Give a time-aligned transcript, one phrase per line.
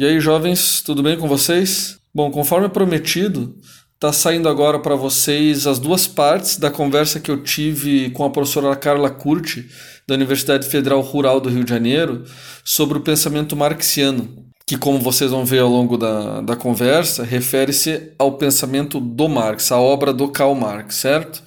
[0.00, 1.98] E aí, jovens, tudo bem com vocês?
[2.14, 3.54] Bom, conforme prometido,
[3.96, 8.30] está saindo agora para vocês as duas partes da conversa que eu tive com a
[8.30, 9.68] professora Carla Curti,
[10.08, 12.24] da Universidade Federal Rural do Rio de Janeiro,
[12.64, 18.14] sobre o pensamento marxiano, que, como vocês vão ver ao longo da, da conversa, refere-se
[18.18, 21.42] ao pensamento do Marx, a obra do Karl Marx, certo?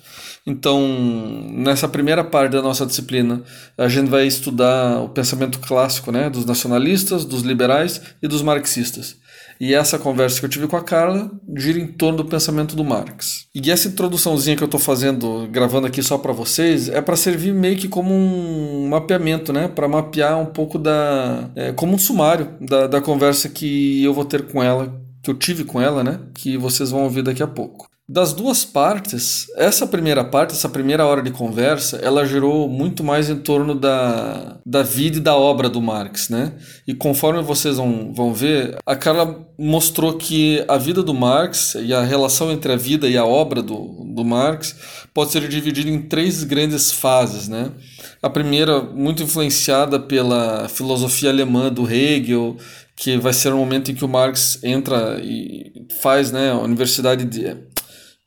[0.45, 0.81] Então,
[1.51, 3.41] nessa primeira parte da nossa disciplina,
[3.77, 9.15] a gente vai estudar o pensamento clássico né, dos nacionalistas, dos liberais e dos marxistas.
[9.59, 12.83] E essa conversa que eu tive com a Carla gira em torno do pensamento do
[12.83, 13.47] Marx.
[13.55, 17.53] E essa introduçãozinha que eu estou fazendo, gravando aqui só para vocês, é para servir
[17.53, 19.69] meio que como um mapeamento, né?
[19.69, 21.49] Para mapear um pouco da.
[21.55, 25.35] É, como um sumário da, da conversa que eu vou ter com ela, que eu
[25.35, 26.19] tive com ela, né?
[26.33, 27.92] Que vocês vão ouvir daqui a pouco.
[28.07, 33.29] Das duas partes, essa primeira parte, essa primeira hora de conversa, ela girou muito mais
[33.29, 36.51] em torno da, da vida e da obra do Marx, né?
[36.85, 41.93] E conforme vocês vão, vão ver, a Carla mostrou que a vida do Marx e
[41.93, 44.75] a relação entre a vida e a obra do, do Marx
[45.13, 47.71] pode ser dividida em três grandes fases, né?
[48.21, 52.57] A primeira, muito influenciada pela filosofia alemã do Hegel,
[52.97, 57.25] que vai ser o momento em que o Marx entra e faz né, a universidade
[57.25, 57.72] de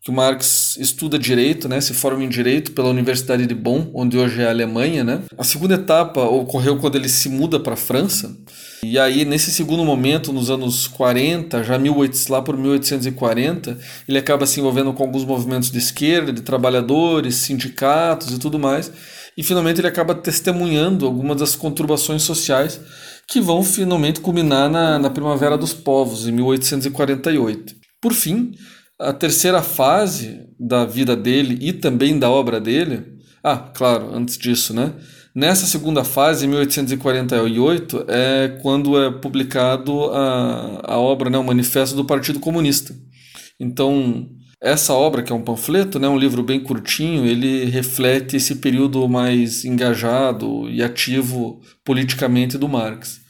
[0.07, 4.17] que o Marx estuda direito, né, se forma em direito pela Universidade de Bonn, onde
[4.17, 5.23] hoje é a Alemanha, né?
[5.37, 8.37] A segunda etapa ocorreu quando ele se muda para a França.
[8.85, 13.77] E aí nesse segundo momento, nos anos 40, já 1800, lá por 1840,
[14.09, 18.93] ele acaba se envolvendo com alguns movimentos de esquerda, de trabalhadores, sindicatos e tudo mais.
[19.37, 22.81] E finalmente ele acaba testemunhando algumas das conturbações sociais
[23.27, 27.75] que vão finalmente culminar na, na Primavera dos Povos, em 1848.
[28.01, 28.53] Por fim,
[28.99, 33.17] a terceira fase da vida dele e também da obra dele.
[33.43, 34.93] Ah, claro, antes disso, né?
[35.35, 41.95] Nessa segunda fase, em 1848, é quando é publicado a, a obra, né, o Manifesto
[41.95, 42.95] do Partido Comunista.
[43.61, 44.31] Então,
[44.63, 49.07] essa obra, que é um panfleto, né, um livro bem curtinho, ele reflete esse período
[49.07, 53.21] mais engajado e ativo politicamente do Marx.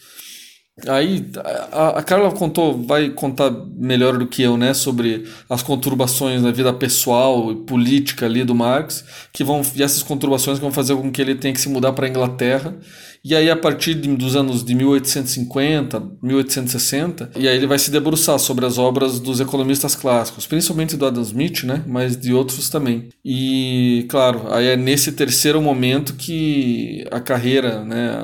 [0.86, 1.24] Aí
[1.72, 6.50] a, a Carla contou, vai contar melhor do que eu, né, sobre as conturbações na
[6.50, 10.94] vida pessoal e política ali do Marx, que vão e essas conturbações que vão fazer
[10.94, 12.76] com que ele tenha que se mudar para a Inglaterra.
[13.24, 17.90] E aí a partir de, dos anos de 1850, 1860, e aí ele vai se
[17.90, 22.68] debruçar sobre as obras dos economistas clássicos, principalmente do Adam Smith, né, mas de outros
[22.68, 23.08] também.
[23.24, 28.22] E claro, aí é nesse terceiro momento que a carreira, né,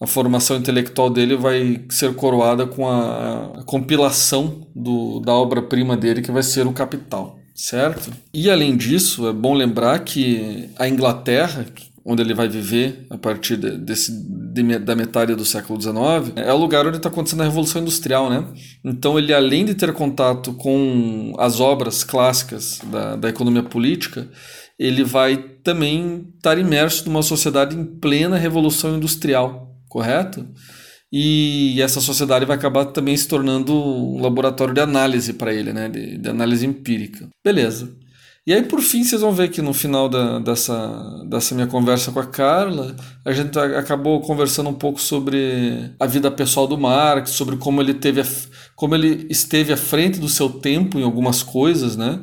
[0.00, 6.20] a formação intelectual dele vai ser coroada com a, a compilação do, da obra-prima dele,
[6.20, 8.12] que vai ser o Capital, certo?
[8.32, 11.64] E além disso, é bom lembrar que a Inglaterra,
[12.04, 16.52] onde ele vai viver a partir de, desse, de, da metade do século XIX, é
[16.52, 18.46] o lugar onde está acontecendo a Revolução Industrial, né?
[18.84, 24.28] Então ele, além de ter contato com as obras clássicas da, da economia política,
[24.78, 30.46] ele vai também estar imerso numa sociedade em plena Revolução Industrial, correto?
[31.10, 35.88] E essa sociedade vai acabar também se tornando um laboratório de análise para ele, né?
[35.88, 37.26] De, de, análise empírica.
[37.42, 37.96] Beleza.
[38.46, 42.12] E aí, por fim, vocês vão ver que no final da, dessa, dessa minha conversa
[42.12, 47.30] com a Carla, a gente acabou conversando um pouco sobre a vida pessoal do Marx,
[47.30, 48.26] sobre como ele, teve a,
[48.74, 52.20] como ele esteve à frente do seu tempo em algumas coisas, né?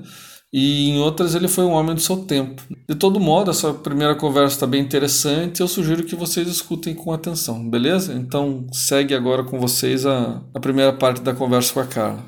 [0.53, 2.62] E em outras ele foi um homem do seu tempo.
[2.88, 7.12] De todo modo, essa primeira conversa está bem interessante eu sugiro que vocês escutem com
[7.12, 8.14] atenção, beleza?
[8.14, 12.24] Então segue agora com vocês a, a primeira parte da conversa com a Carla.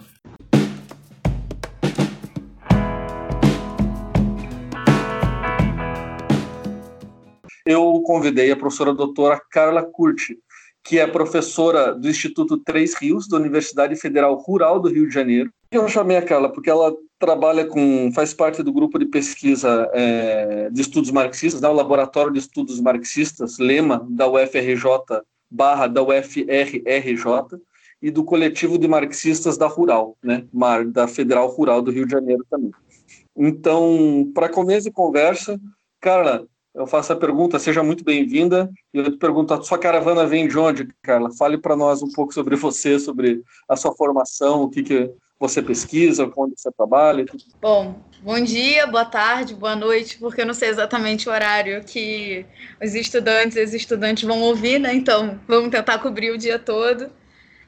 [7.68, 10.38] Eu convidei a professora doutora Carla Curti,
[10.84, 15.52] que é professora do Instituto Três Rios, da Universidade Federal Rural do Rio de Janeiro.
[15.72, 20.70] Eu chamei a Carla porque ela trabalha com, faz parte do grupo de pesquisa é,
[20.70, 27.60] de estudos marxistas, né, o Laboratório de Estudos Marxistas, Lema, da UFRJ barra da UFRRJ,
[28.02, 30.46] e do coletivo de marxistas da Rural, né,
[30.88, 32.72] da Federal Rural do Rio de Janeiro também.
[33.36, 35.60] Então, para começo de conversa,
[36.00, 40.48] Carla, eu faço a pergunta, seja muito bem-vinda, e eu te pergunto, sua caravana vem
[40.48, 41.32] de onde, Carla?
[41.32, 45.62] Fale para nós um pouco sobre você, sobre a sua formação, o que, que você
[45.62, 47.26] pesquisa, onde você trabalha?
[47.62, 52.46] Bom, bom dia, boa tarde, boa noite, porque eu não sei exatamente o horário que
[52.82, 54.94] os estudantes e os estudantes vão ouvir, né?
[54.94, 57.12] Então, vamos tentar cobrir o dia todo.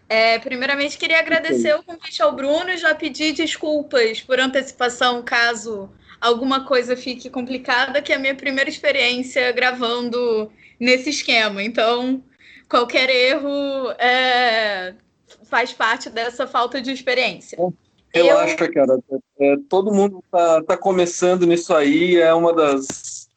[0.09, 5.89] É, primeiramente, queria agradecer o convite ao Bruno e já pedir desculpas por antecipação, caso
[6.21, 10.49] alguma coisa fique complicada, que é a minha primeira experiência gravando
[10.79, 11.61] nesse esquema.
[11.61, 12.23] Então,
[12.69, 14.95] qualquer erro é,
[15.47, 17.57] faz parte dessa falta de experiência.
[18.13, 18.73] Relaxa, eu...
[18.73, 18.99] cara.
[19.39, 23.27] É, todo mundo tá, tá começando nisso aí, é uma das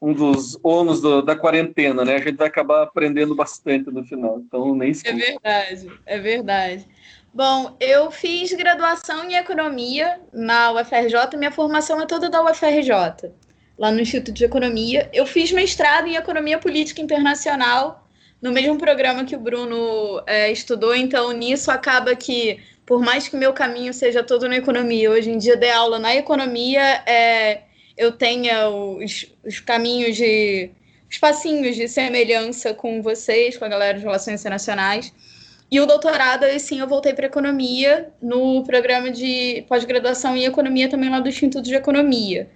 [0.00, 2.16] um dos ônus do, da quarentena, né?
[2.16, 5.06] A gente vai acabar aprendendo bastante no final, então nem se.
[5.06, 6.88] É verdade, é verdade.
[7.32, 13.32] Bom, eu fiz graduação em economia na UFRJ, minha formação é toda da UFRJ,
[13.78, 15.08] lá no Instituto de Economia.
[15.12, 18.01] Eu fiz mestrado em economia política internacional
[18.42, 23.36] no mesmo programa que o Bruno é, estudou, então nisso acaba que, por mais que
[23.36, 27.62] meu caminho seja todo na economia, hoje em dia dê aula na economia, é,
[27.96, 30.70] eu tenha os, os caminhos de.
[31.08, 35.14] os passinhos de semelhança com vocês, com a galera de Relações Internacionais.
[35.70, 40.88] E o doutorado, aí sim, eu voltei para economia no programa de pós-graduação em economia
[40.88, 42.50] também lá do Instituto de Economia.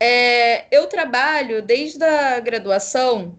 [0.00, 3.38] É, eu trabalho desde a graduação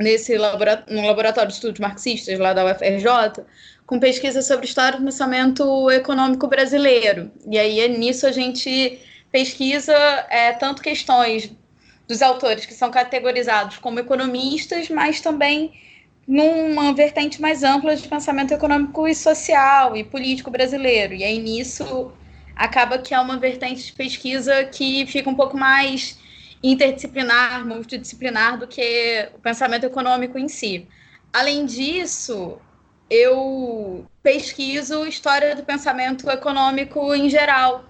[0.00, 3.44] nesse laboratório, no laboratório de estudos marxistas lá da UFRJ,
[3.86, 7.30] com pesquisa sobre história do pensamento econômico brasileiro.
[7.50, 8.98] E aí nisso a gente
[9.30, 9.94] pesquisa
[10.30, 11.50] é, tanto questões
[12.06, 15.72] dos autores que são categorizados como economistas, mas também
[16.26, 21.14] numa vertente mais ampla de pensamento econômico e social e político brasileiro.
[21.14, 22.12] E aí nisso
[22.56, 26.18] acaba que é uma vertente de pesquisa que fica um pouco mais
[26.70, 30.88] interdisciplinar, multidisciplinar do que o pensamento econômico em si.
[31.32, 32.58] Além disso,
[33.10, 37.84] eu pesquiso história do pensamento econômico em geral,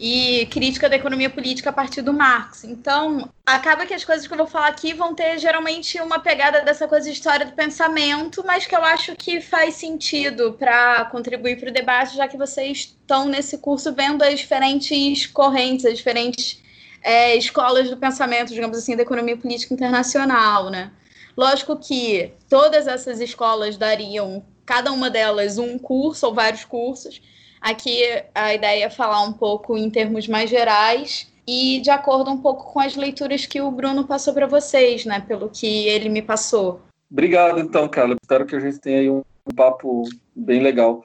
[0.00, 2.64] e crítica da economia política a partir do Marx.
[2.64, 6.62] Então, acaba que as coisas que eu vou falar aqui vão ter geralmente uma pegada
[6.62, 11.60] dessa coisa de história do pensamento, mas que eu acho que faz sentido para contribuir
[11.60, 16.62] para o debate, já que vocês estão nesse curso vendo as diferentes correntes, as diferentes
[17.02, 20.90] é, escolas do pensamento, digamos assim, da economia política internacional, né?
[21.36, 27.20] Lógico que todas essas escolas dariam, cada uma delas, um curso ou vários cursos,
[27.60, 28.02] Aqui
[28.34, 32.72] a ideia é falar um pouco em termos mais gerais e de acordo um pouco
[32.72, 35.20] com as leituras que o Bruno passou para vocês, né?
[35.20, 36.80] Pelo que ele me passou.
[37.10, 38.16] Obrigado, então, Carla.
[38.22, 39.22] Espero que a gente tenha aí um
[39.54, 40.04] papo
[40.34, 41.02] bem legal.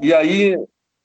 [0.00, 0.56] E aí,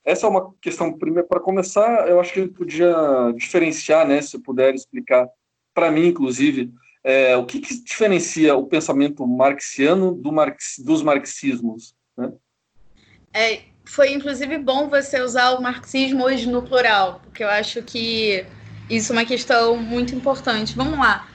[0.04, 2.94] essa é uma questão, primeiro, para começar, eu acho que ele podia
[3.36, 4.22] diferenciar, né?
[4.22, 5.28] Se puder explicar,
[5.74, 6.72] para mim, inclusive,
[7.04, 12.32] é, o que, que, diferencia o pensamento marxiano do marx, dos marxismos, né?
[13.34, 18.46] É, foi inclusive bom você usar o marxismo hoje no plural, porque eu acho que
[18.90, 20.76] isso é uma questão muito importante.
[20.76, 21.28] Vamos lá.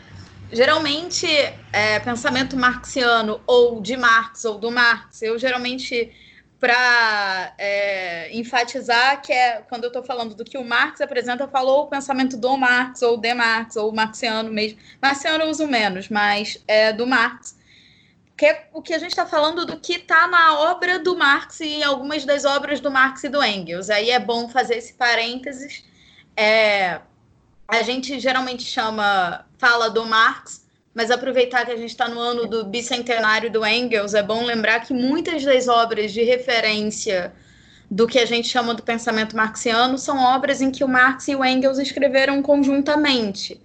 [0.53, 1.27] Geralmente,
[1.73, 6.13] é, pensamento marxiano ou de Marx ou do Marx, eu geralmente,
[6.59, 11.83] para é, enfatizar, que é quando eu estou falando do que o Marx apresenta, falou
[11.83, 14.79] o pensamento do Marx ou de Marx ou marxiano mesmo.
[15.01, 17.57] Marxiano eu uso menos, mas é do Marx
[18.37, 21.61] que é o que a gente está falando do que está na obra do Marx
[21.61, 23.89] e em algumas das obras do Marx e do Engels.
[23.89, 25.83] Aí é bom fazer esse parênteses.
[26.37, 27.01] É,
[27.67, 30.66] a gente geralmente chama, fala do Marx,
[30.97, 34.81] mas aproveitar que a gente está no ano do bicentenário do Engels, é bom lembrar
[34.81, 37.35] que muitas das obras de referência
[37.91, 41.37] do que a gente chama do pensamento marxiano são obras em que o Marx e
[41.37, 43.61] o Engels escreveram conjuntamente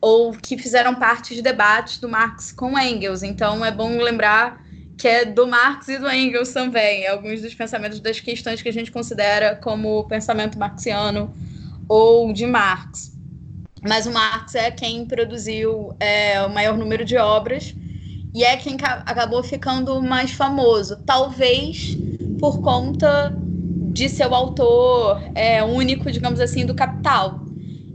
[0.00, 3.22] ou que fizeram parte de debates do Marx com Engels.
[3.22, 4.64] Então é bom lembrar
[4.96, 8.72] que é do Marx e do Engels também, alguns dos pensamentos das questões que a
[8.72, 11.34] gente considera como pensamento marxiano
[11.86, 13.11] ou de Marx.
[13.82, 17.74] Mas o Marx é quem produziu é, o maior número de obras
[18.34, 21.96] e é quem acabou ficando mais famoso, talvez
[22.38, 23.34] por conta
[23.92, 27.42] de seu autor é, único, digamos assim, do Capital,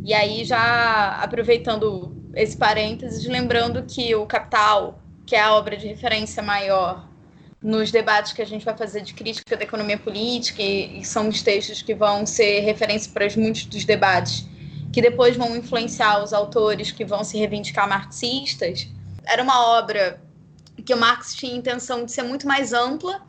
[0.08, 5.86] e aí, já aproveitando esse parênteses, lembrando que o Capital, que é a obra de
[5.86, 7.10] referência maior
[7.62, 11.28] nos debates que a gente vai fazer de crítica da economia política, e, e são
[11.28, 14.48] os textos que vão ser referência para muitos dos debates,
[14.98, 18.88] que depois vão influenciar os autores que vão se reivindicar marxistas,
[19.28, 20.20] era uma obra
[20.84, 23.22] que o Marx tinha intenção de ser muito mais ampla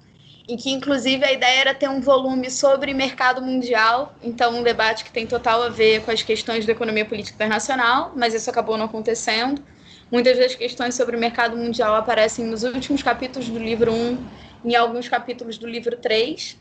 [0.49, 5.05] em que inclusive a ideia era ter um volume sobre mercado mundial, então um debate
[5.05, 8.79] que tem total a ver com as questões da economia política internacional, mas isso acabou
[8.79, 9.63] não acontecendo.
[10.11, 14.27] Muitas das questões sobre o mercado mundial aparecem nos últimos capítulos do livro 1
[14.65, 16.57] e em alguns capítulos do livro 3,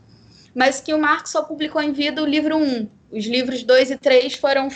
[0.55, 2.89] mas que o Marx só publicou em vida o livro 1.
[3.11, 4.69] Os livros 2 e 3 foram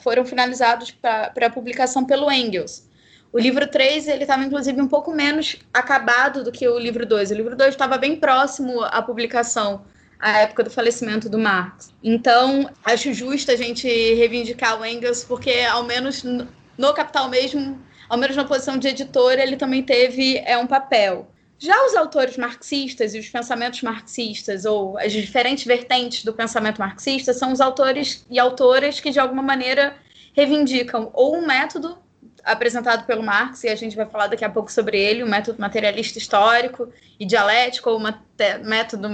[0.00, 2.88] foram finalizados para publicação pelo Engels.
[3.32, 7.32] O livro 3, ele estava inclusive um pouco menos acabado do que o livro 2.
[7.32, 9.84] O livro 2 estava bem próximo à publicação,
[10.20, 11.92] à época do falecimento do Marx.
[12.00, 18.16] Então, acho justo a gente reivindicar o Engels, porque ao menos no Capital mesmo, ao
[18.16, 21.28] menos na posição de editor, ele também teve é, um papel.
[21.64, 27.32] Já os autores marxistas e os pensamentos marxistas, ou as diferentes vertentes do pensamento marxista,
[27.32, 29.96] são os autores e autoras que, de alguma maneira,
[30.34, 31.96] reivindicam ou um método
[32.44, 35.58] apresentado pelo Marx, e a gente vai falar daqui a pouco sobre ele, o método
[35.58, 39.08] materialista histórico e dialético, ou método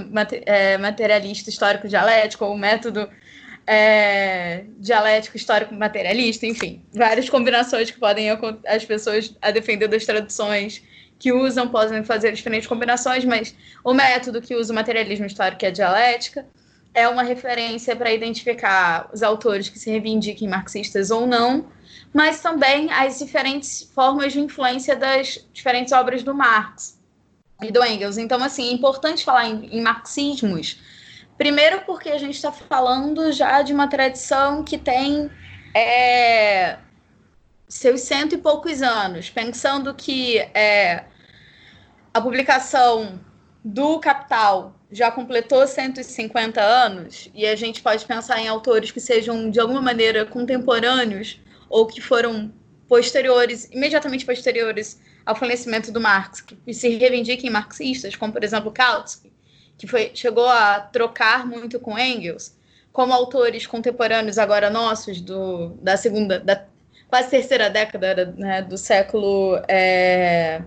[0.45, 3.09] é, materialista histórico dialético, ou método
[3.65, 8.27] é, dialético histórico materialista, enfim, várias combinações que podem
[8.67, 10.83] as pessoas a defender das traduções
[11.21, 15.67] que usam podem fazer diferentes combinações, mas o método que usa o materialismo histórico e
[15.67, 16.47] a dialética
[16.95, 21.67] é uma referência para identificar os autores que se reivindiquem marxistas ou não,
[22.11, 26.99] mas também as diferentes formas de influência das diferentes obras do Marx
[27.61, 28.17] e do Engels.
[28.17, 30.81] Então, assim, é importante falar em, em marxismos,
[31.37, 35.29] primeiro porque a gente está falando já de uma tradição que tem
[35.75, 36.79] é,
[37.67, 41.05] seus cento e poucos anos, pensando que é,
[42.13, 43.19] a publicação
[43.63, 49.49] do Capital já completou 150 anos, e a gente pode pensar em autores que sejam,
[49.49, 51.39] de alguma maneira, contemporâneos
[51.69, 52.51] ou que foram
[52.89, 59.31] posteriores, imediatamente posteriores ao falecimento do Marx, e se reivindiquem marxistas, como, por exemplo, Kautsky,
[59.77, 62.57] que foi, chegou a trocar muito com Engels,
[62.91, 66.65] como autores contemporâneos agora nossos, do, da segunda, da
[67.07, 69.61] quase terceira década né, do século...
[69.69, 70.61] É,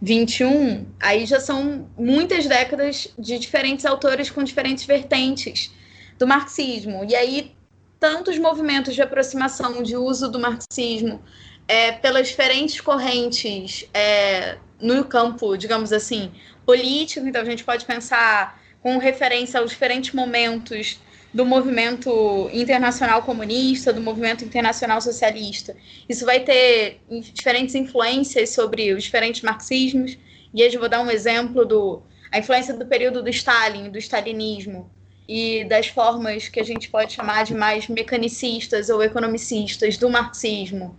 [0.00, 5.72] 21, aí já são muitas décadas de diferentes autores com diferentes vertentes
[6.18, 7.04] do marxismo.
[7.08, 7.52] E aí,
[7.98, 11.22] tantos movimentos de aproximação, de uso do marxismo
[11.66, 16.30] é, pelas diferentes correntes é, no campo, digamos assim,
[16.64, 17.26] político.
[17.26, 21.00] Então, a gente pode pensar com referência aos diferentes momentos
[21.36, 25.76] do movimento internacional comunista, do movimento internacional socialista.
[26.08, 26.98] Isso vai ter
[27.34, 30.16] diferentes influências sobre os diferentes marxismos.
[30.54, 32.02] E aí eu vou dar um exemplo do
[32.32, 34.90] a influência do período do Stalin, do stalinismo
[35.28, 40.96] e das formas que a gente pode chamar de mais mecanicistas ou economicistas do marxismo.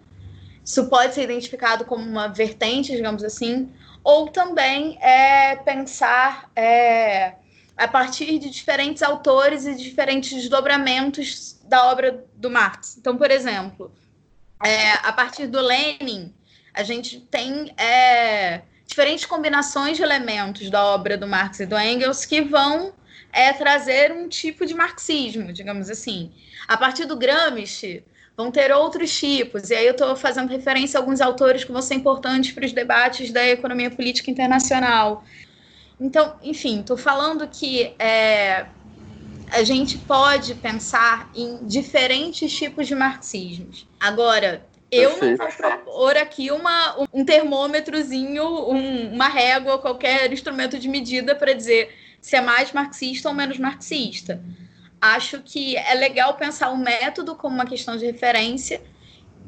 [0.63, 3.71] Isso pode ser identificado como uma vertente, digamos assim,
[4.03, 7.33] ou também é pensar é,
[7.77, 12.97] a partir de diferentes autores e diferentes desdobramentos da obra do Marx.
[12.97, 13.91] Então, por exemplo,
[14.65, 16.33] é, a partir do Lenin,
[16.73, 22.25] a gente tem é, diferentes combinações de elementos da obra do Marx e do Engels
[22.25, 22.93] que vão
[23.31, 26.31] é, trazer um tipo de marxismo, digamos assim.
[26.67, 28.03] A partir do Gramsci,
[28.35, 29.69] vão ter outros tipos.
[29.69, 32.71] E aí eu estou fazendo referência a alguns autores que vão ser importantes para os
[32.71, 35.23] debates da economia política internacional.
[35.99, 38.67] Então, enfim, estou falando que é,
[39.51, 43.87] a gente pode pensar em diferentes tipos de marxismos.
[43.99, 50.87] Agora, eu não vou propor aqui uma, um termômetrozinho, um, uma régua, qualquer instrumento de
[50.87, 54.41] medida para dizer se é mais marxista ou menos marxista.
[54.99, 58.81] Acho que é legal pensar o método como uma questão de referência.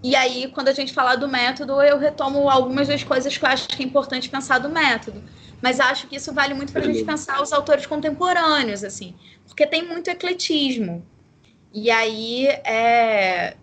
[0.04, 3.50] E aí, quando a gente falar do método, eu retomo algumas das coisas que eu
[3.50, 5.24] acho que é importante pensar do método.
[5.62, 9.68] Mas acho que isso vale muito para a gente pensar os autores contemporâneos, assim, porque
[9.68, 11.06] tem muito ecletismo.
[11.74, 13.58] E aí é,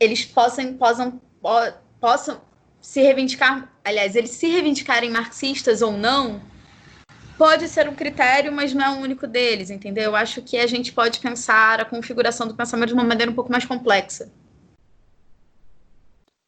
[0.00, 1.20] eles possam, possam,
[2.00, 2.40] possam
[2.80, 6.42] se reivindicar, aliás, eles se reivindicarem marxistas ou não,
[7.38, 10.04] pode ser um critério, mas não é o único deles, entendeu?
[10.04, 13.34] Eu acho que a gente pode pensar a configuração do pensamento de uma maneira um
[13.34, 14.30] pouco mais complexa.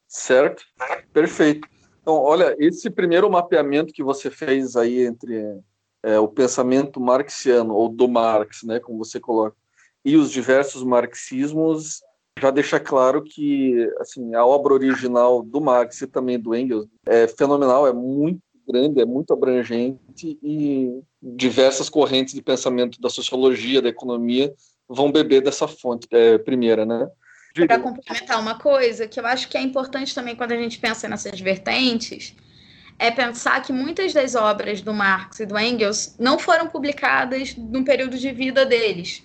[0.09, 0.64] Certo,
[1.12, 1.68] perfeito.
[2.07, 5.61] Então, olha, esse primeiro mapeamento que você fez aí entre
[6.05, 9.57] é, o pensamento marxiano, ou do Marx, né, como você coloca,
[10.05, 12.01] e os diversos marxismos,
[12.39, 17.27] já deixa claro que assim, a obra original do Marx e também do Engels é
[17.27, 23.89] fenomenal, é muito grande, é muito abrangente e diversas correntes de pensamento da sociologia, da
[23.89, 24.55] economia
[24.89, 27.11] vão beber dessa fonte é, primeira, né?
[27.65, 31.09] Para complementar uma coisa que eu acho que é importante também quando a gente pensa
[31.09, 32.35] nessas vertentes,
[32.99, 37.85] é pensar que muitas das obras do Marx e do Engels não foram publicadas no
[37.85, 39.23] período de vida deles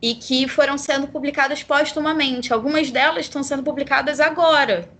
[0.00, 2.52] e que foram sendo publicadas postumamente.
[2.52, 4.90] Algumas delas estão sendo publicadas agora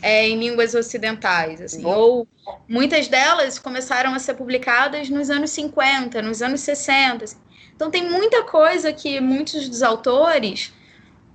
[0.00, 2.28] é, em línguas ocidentais, assim, ou
[2.68, 7.24] muitas delas começaram a ser publicadas nos anos 50, nos anos 60.
[7.24, 7.36] Assim.
[7.74, 10.72] Então tem muita coisa que muitos dos autores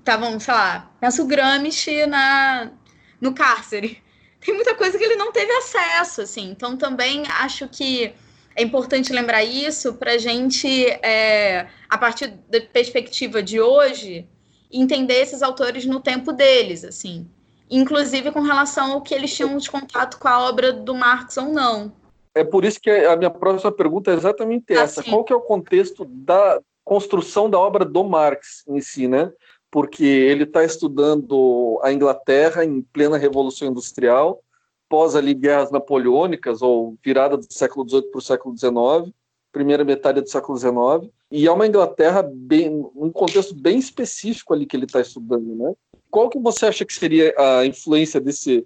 [0.07, 2.71] estavam, sei lá, pensa o Gramsci na,
[3.19, 4.01] no cárcere.
[4.39, 6.49] Tem muita coisa que ele não teve acesso, assim.
[6.49, 8.13] Então, também acho que
[8.55, 14.27] é importante lembrar isso para a gente, é, a partir da perspectiva de hoje,
[14.71, 17.27] entender esses autores no tempo deles, assim.
[17.69, 21.47] Inclusive com relação ao que eles tinham de contato com a obra do Marx ou
[21.47, 21.91] não.
[22.33, 25.03] É por isso que a minha próxima pergunta é exatamente essa.
[25.03, 29.31] Qual que é o contexto da construção da obra do Marx em si, né?
[29.69, 34.41] Porque ele está estudando a Inglaterra em plena Revolução Industrial,
[34.89, 39.13] pós ali guerras napoleônicas ou virada do século XVIII para o século XIX,
[39.51, 44.65] primeira metade do século XIX, e é uma Inglaterra bem, um contexto bem específico ali
[44.65, 45.73] que ele está estudando, né?
[46.09, 48.65] Qual que você acha que seria a influência desse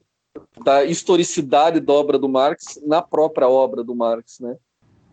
[0.63, 4.55] da historicidade da obra do Marx na própria obra do Marx, né?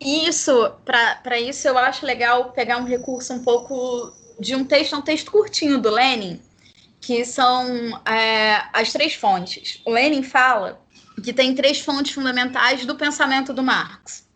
[0.01, 0.53] Isso,
[0.85, 5.31] para isso eu acho legal pegar um recurso um pouco de um texto, um texto
[5.31, 6.41] curtinho do Lenin,
[7.01, 9.81] que são é, as três fontes.
[9.85, 10.81] O Lenin fala
[11.23, 14.27] que tem três fontes fundamentais do pensamento do Marx.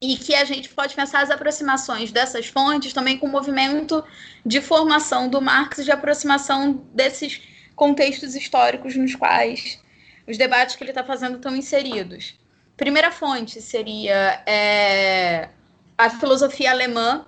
[0.00, 4.04] E que a gente pode pensar as aproximações dessas fontes também com o movimento
[4.44, 7.40] de formação do Marx e de aproximação desses
[7.74, 9.80] contextos históricos nos quais
[10.26, 12.34] os debates que ele está fazendo estão inseridos.
[12.76, 15.48] Primeira fonte seria é,
[15.96, 17.24] a filosofia alemã.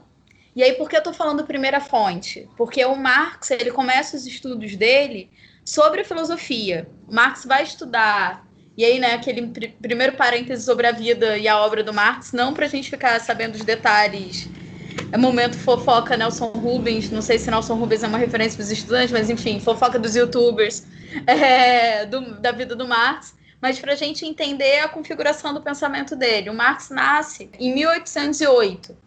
[0.58, 2.48] E aí, por que eu estou falando primeira fonte?
[2.56, 5.30] Porque o Marx ele começa os estudos dele
[5.64, 6.90] sobre filosofia.
[7.06, 8.44] O Marx vai estudar
[8.76, 12.32] e aí, né, aquele pr primeiro parêntese sobre a vida e a obra do Marx,
[12.32, 14.48] não para a gente ficar sabendo os detalhes.
[15.12, 18.72] É momento fofoca Nelson Rubens, não sei se Nelson Rubens é uma referência para os
[18.72, 20.84] estudantes, mas enfim, fofoca dos youtubers
[21.24, 26.16] é, do, da vida do Marx, mas para a gente entender a configuração do pensamento
[26.16, 26.50] dele.
[26.50, 29.06] O Marx nasce em 1808.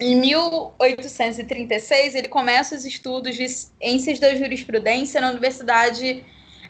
[0.00, 6.24] Em 1836, ele começa os estudos de ciências da jurisprudência na Universidade.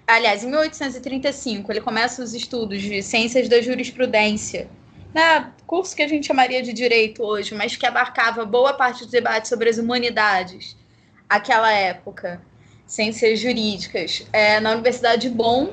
[0.04, 4.68] Aliás, em 1835, ele começa os estudos de ciências da jurisprudência,
[5.14, 9.10] né, curso que a gente chamaria de direito hoje, mas que abarcava boa parte do
[9.12, 10.76] debate sobre as humanidades,
[11.28, 12.42] aquela época
[12.84, 15.68] ciências jurídicas é, na Universidade de Bonn.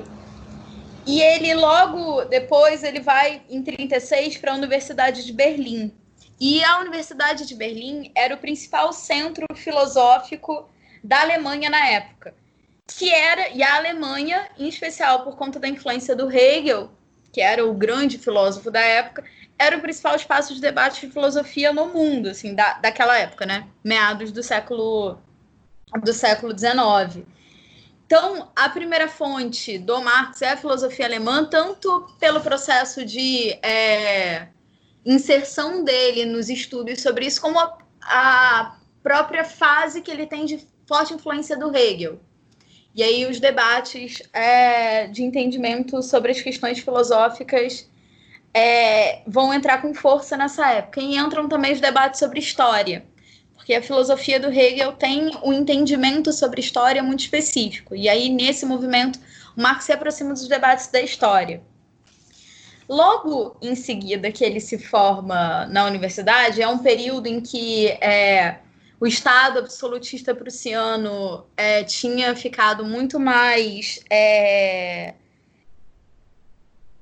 [1.04, 5.92] E ele logo depois ele vai em 36 para a Universidade de Berlim.
[6.40, 10.68] E a Universidade de Berlim era o principal centro filosófico
[11.02, 12.34] da Alemanha na época.
[12.86, 16.90] Que era, e a Alemanha, em especial por conta da influência do Hegel,
[17.32, 19.24] que era o grande filósofo da época,
[19.58, 23.66] era o principal espaço de debate de filosofia no mundo, assim, da, daquela época, né?
[23.82, 25.18] Meados do século
[26.02, 27.26] do século XIX.
[28.06, 34.48] Então, a primeira fonte do Marx é a filosofia alemã, tanto pelo processo de é,
[35.12, 40.60] inserção dele nos estudos sobre isso, como a, a, própria fase que ele tem de
[40.86, 42.20] forte influência do Hegel.
[42.94, 47.88] E aí os debates é, de entendimento sobre as questões filosóficas
[48.52, 51.00] é, vão entrar com força nessa época.
[51.00, 53.04] E entram também os debates sobre história
[53.68, 57.94] porque a filosofia do Hegel tem um entendimento sobre história muito específico.
[57.94, 59.20] E aí, nesse movimento,
[59.54, 61.60] Marx se aproxima dos debates da história.
[62.88, 68.60] Logo em seguida que ele se forma na universidade, é um período em que é,
[68.98, 75.14] o Estado absolutista prussiano é, tinha ficado muito mais é,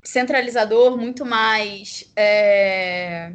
[0.02, 3.32] centralizador, muito mais é,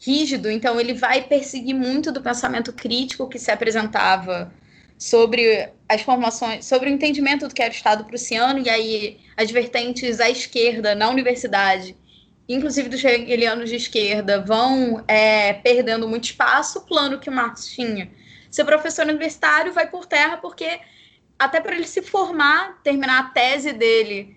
[0.00, 4.52] rígido, então ele vai perseguir muito do pensamento crítico que se apresentava
[4.98, 9.50] sobre as formações, sobre o entendimento do que era o Estado prussiano, e aí as
[9.50, 11.96] vertentes à esquerda na universidade,
[12.48, 16.80] inclusive dos hegelianos de esquerda, vão é, perdendo muito espaço.
[16.80, 18.10] O plano que o Marx tinha,
[18.50, 20.80] ser professor universitário, vai por terra, porque
[21.38, 24.36] até para ele se formar, terminar a tese dele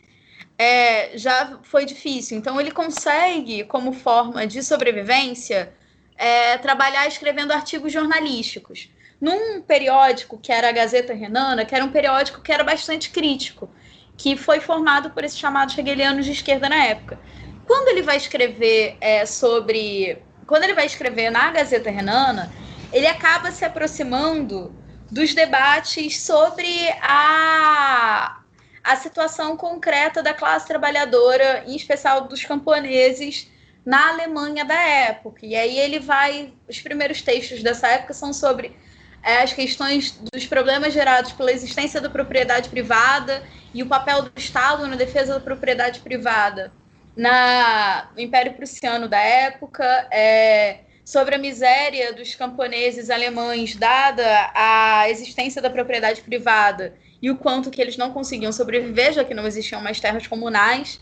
[0.58, 2.38] é, já foi difícil.
[2.38, 5.74] Então, ele consegue, como forma de sobrevivência,
[6.16, 8.88] é, trabalhar escrevendo artigos jornalísticos.
[9.22, 13.70] Num periódico que era a Gazeta Renana, que era um periódico que era bastante crítico,
[14.18, 17.20] que foi formado por esses chamados hegelianos de esquerda na época.
[17.68, 20.18] Quando ele vai escrever é, sobre.
[20.48, 22.52] Quando ele vai escrever na Gazeta Renana,
[22.92, 24.76] ele acaba se aproximando
[25.10, 28.42] dos debates sobre a,
[28.84, 33.50] a situação concreta da classe trabalhadora, em especial dos camponeses,
[33.86, 35.46] na Alemanha da época.
[35.46, 36.54] E aí ele vai.
[36.68, 38.76] Os primeiros textos dessa época são sobre
[39.24, 44.32] é, as questões dos problemas gerados pela existência da propriedade privada e o papel do
[44.36, 46.72] Estado na defesa da propriedade privada
[47.16, 49.86] na, no Império Prussiano da época.
[50.12, 57.38] É, sobre a miséria dos camponeses alemães, dada a existência da propriedade privada e o
[57.38, 61.02] quanto que eles não conseguiam sobreviver, já que não existiam mais terras comunais.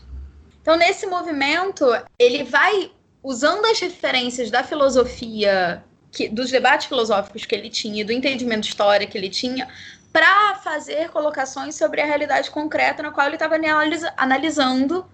[0.60, 1.86] Então, nesse movimento,
[2.18, 2.90] ele vai
[3.22, 8.68] usando as referências da filosofia, que, dos debates filosóficos que ele tinha, do entendimento de
[8.68, 9.68] história que ele tinha,
[10.12, 15.06] para fazer colocações sobre a realidade concreta na qual ele estava analisa analisando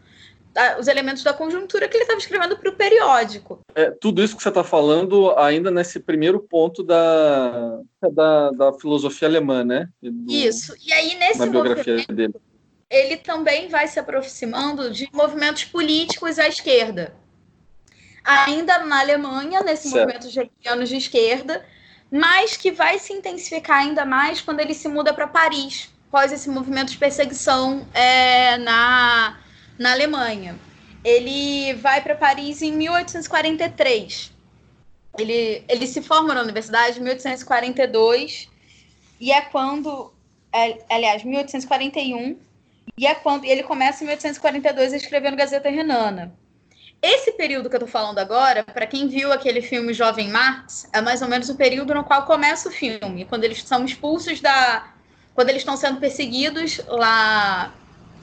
[0.79, 3.61] os elementos da conjuntura que ele estava escrevendo para o periódico.
[3.75, 7.79] É, tudo isso que você está falando ainda nesse primeiro ponto da,
[8.13, 9.89] da, da filosofia alemã, né?
[10.03, 10.75] Do, isso.
[10.83, 12.35] E aí, nesse na biografia dele.
[12.89, 17.15] ele também vai se aproximando de movimentos políticos à esquerda.
[18.27, 20.01] Ainda na Alemanha, nesse certo.
[20.01, 21.65] movimento de anos de esquerda,
[22.11, 26.49] mas que vai se intensificar ainda mais quando ele se muda para Paris, após esse
[26.51, 29.39] movimento de perseguição é, na,
[29.79, 30.59] na Alemanha.
[31.05, 34.33] Ele vai para Paris em 1843.
[35.19, 38.49] Ele, ele se forma na universidade em 1842
[39.21, 40.12] e é quando,
[40.53, 42.39] é, aliás, 1841
[42.99, 46.35] e é quando ele começa em 1842 a escrever no Gazeta Renana.
[47.03, 51.01] Esse período que eu tô falando agora, para quem viu aquele filme Jovem Marx, é
[51.01, 54.93] mais ou menos o período no qual começa o filme, quando eles são expulsos da.
[55.35, 57.73] quando eles estão sendo perseguidos lá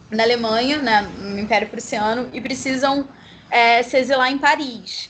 [0.10, 3.08] na Alemanha, né, no Império Prussiano, e precisam
[3.50, 5.10] é, se exilar em Paris.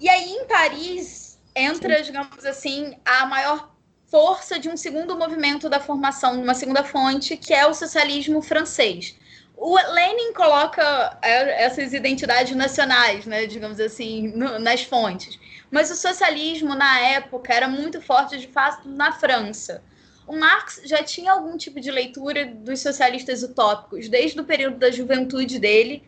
[0.00, 3.70] E aí, em Paris, entra, digamos assim, a maior
[4.10, 9.16] força de um segundo movimento da formação, uma segunda fonte, que é o socialismo francês
[9.64, 15.38] o Lenin coloca é, essas identidades nacionais, né, digamos assim, nas fontes.
[15.70, 19.80] Mas o socialismo, na época, era muito forte, de fato, na França.
[20.26, 24.90] O Marx já tinha algum tipo de leitura dos socialistas utópicos, desde o período da
[24.90, 26.02] juventude dele,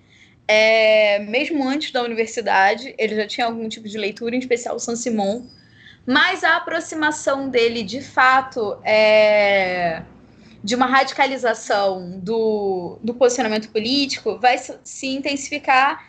[0.49, 4.81] é, mesmo antes da universidade, ele já tinha algum tipo de leitura, em especial o
[4.81, 5.47] Saint-Simon.
[6.05, 10.03] Mas a aproximação dele, de fato, é
[10.65, 16.03] de uma radicalização do, do posicionamento político vai se intensificar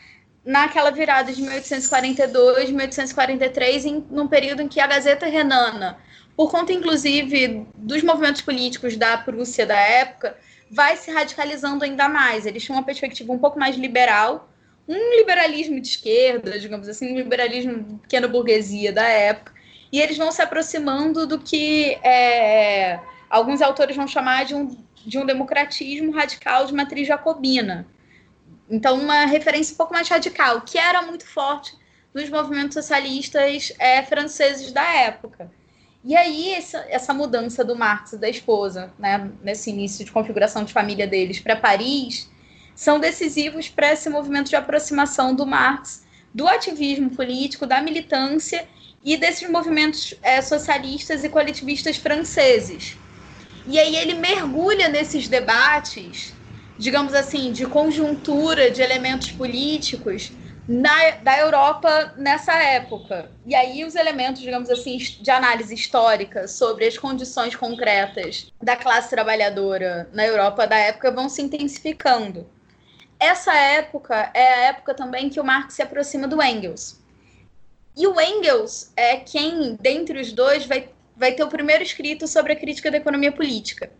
[0.46, 5.98] naquela virada de 1842, 1843, em, num período em que a Gazeta Renana,
[6.38, 10.38] por conta inclusive dos movimentos políticos da Prússia da época,
[10.72, 12.46] vai se radicalizando ainda mais.
[12.46, 14.50] Eles tinham uma perspectiva um pouco mais liberal,
[14.88, 19.52] um liberalismo de esquerda, digamos assim, um liberalismo de pequena burguesia da época,
[19.92, 23.02] e eles vão se aproximando do que é,
[23.36, 27.86] alguns autores vão chamar de um, de um democratismo radical de matriz jacobina.
[28.70, 31.76] Então, uma referência um pouco mais radical, que era muito forte
[32.14, 35.52] nos movimentos socialistas é, franceses da época.
[36.02, 40.64] E aí, essa, essa mudança do Marx e da esposa, né, nesse início de configuração
[40.64, 42.30] de família deles para Paris,
[42.74, 48.66] são decisivos para esse movimento de aproximação do Marx do ativismo político, da militância
[49.04, 52.98] e desses movimentos é, socialistas e coletivistas franceses.
[53.68, 56.34] E aí ele mergulha nesses debates,
[56.78, 60.32] digamos assim, de conjuntura de elementos políticos
[60.68, 63.32] na, da Europa nessa época.
[63.46, 69.10] E aí os elementos, digamos assim, de análise histórica sobre as condições concretas da classe
[69.10, 72.48] trabalhadora na Europa da época vão se intensificando.
[73.20, 77.00] Essa época é a época também que o Marx se aproxima do Engels.
[77.98, 82.54] E o Engels é quem, dentre os dois, vai vai ter o primeiro escrito sobre
[82.54, 83.92] a crítica da economia política.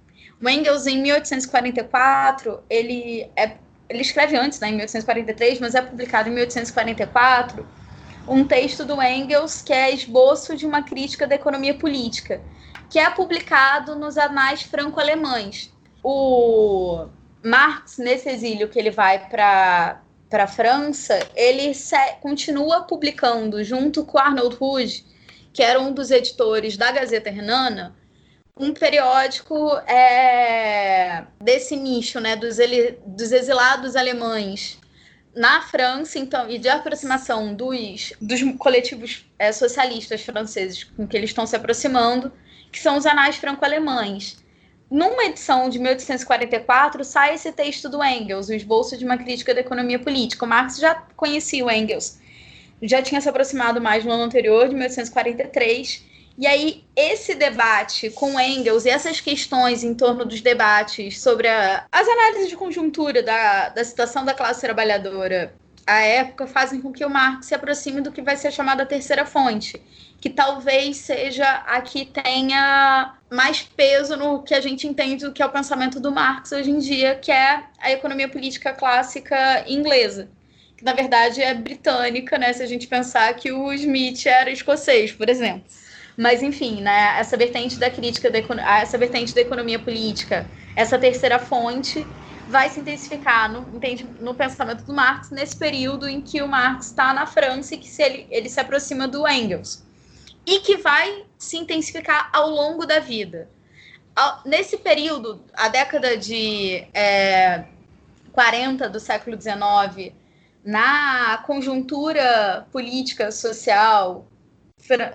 [0.42, 3.56] O Engels, em 1844, ele, é,
[3.90, 7.66] ele escreve antes, né, em 1843, mas é publicado em 1844,
[8.28, 12.42] um texto do Engels que é esboço de uma crítica da economia política,
[12.90, 15.72] que é publicado nos anais franco-alemães.
[16.04, 17.08] O
[17.44, 21.72] Marx, nesse exílio que ele vai para para a França, ele
[22.20, 25.06] continua publicando junto com Arnold Ruge
[25.56, 27.96] que era um dos editores da Gazeta Renana,
[28.58, 34.78] um periódico é, desse nicho, né, dos, ele, dos exilados alemães
[35.34, 41.30] na França, então, e de aproximação dos, dos coletivos é, socialistas franceses com que eles
[41.30, 42.34] estão se aproximando,
[42.70, 44.44] que são os anais franco-alemães.
[44.92, 49.62] Numa edição de 1844, sai esse texto do Engels, o esboço de uma crítica da
[49.62, 50.44] economia política.
[50.44, 52.20] O Marx já conhecia o Engels
[52.88, 56.04] já tinha se aproximado mais no ano anterior, de 1843.
[56.38, 61.86] E aí, esse debate com Engels e essas questões em torno dos debates sobre a,
[61.92, 65.54] as análises de conjuntura da, da situação da classe trabalhadora
[65.88, 69.26] à época fazem com que o Marx se aproxime do que vai ser chamada terceira
[69.26, 69.82] fonte,
[70.20, 75.44] que talvez seja a que tenha mais peso no que a gente entende do que
[75.44, 80.28] é o pensamento do Marx hoje em dia, que é a economia política clássica inglesa
[80.86, 82.54] na verdade é britânica, né?
[82.54, 85.64] Se a gente pensar que o Smith era escocês, por exemplo.
[86.16, 87.18] Mas enfim, né?
[87.20, 88.38] Essa vertente da crítica, da,
[88.80, 92.06] essa vertente da economia política, essa terceira fonte
[92.48, 96.86] vai se intensificar no, entende, no pensamento do Marx nesse período em que o Marx
[96.86, 99.84] está na França e que se ele, ele se aproxima do Engels.
[100.46, 103.50] E que vai se intensificar ao longo da vida.
[104.46, 107.66] Nesse período, a década de é,
[108.32, 110.14] 40 do século XIX,
[110.66, 114.26] na conjuntura política, social,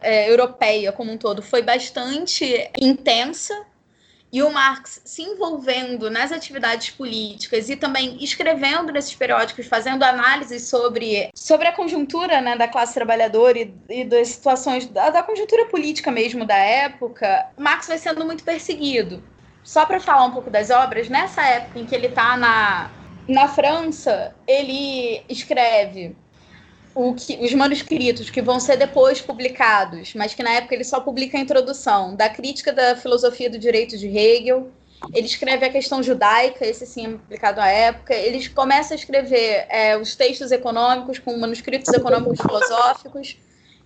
[0.01, 3.67] é, europeia como um todo, foi bastante intensa
[4.33, 10.69] e o Marx se envolvendo nas atividades políticas e também escrevendo nesses periódicos, fazendo análises
[10.69, 15.67] sobre, sobre a conjuntura né, da classe trabalhadora e, e das situações, da, da conjuntura
[15.67, 19.23] política mesmo da época, Marx vai sendo muito perseguido.
[19.65, 22.91] Só para falar um pouco das obras, nessa época em que ele está na,
[23.31, 26.16] na França, ele escreve
[27.16, 31.38] que, os manuscritos que vão ser depois publicados, mas que na época ele só publica
[31.38, 34.71] a introdução da crítica da filosofia do direito de Hegel.
[35.14, 38.14] Ele escreve a questão judaica, esse sim é publicado à época.
[38.14, 43.38] Ele começa a escrever é, os textos econômicos com manuscritos econômicos filosóficos,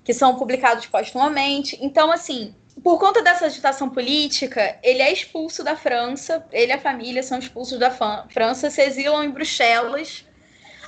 [0.03, 1.79] que são publicados postumamente.
[1.81, 6.79] Então, assim, por conta dessa agitação política, ele é expulso da França, ele e a
[6.79, 10.25] família são expulsos da França, se exilam em Bruxelas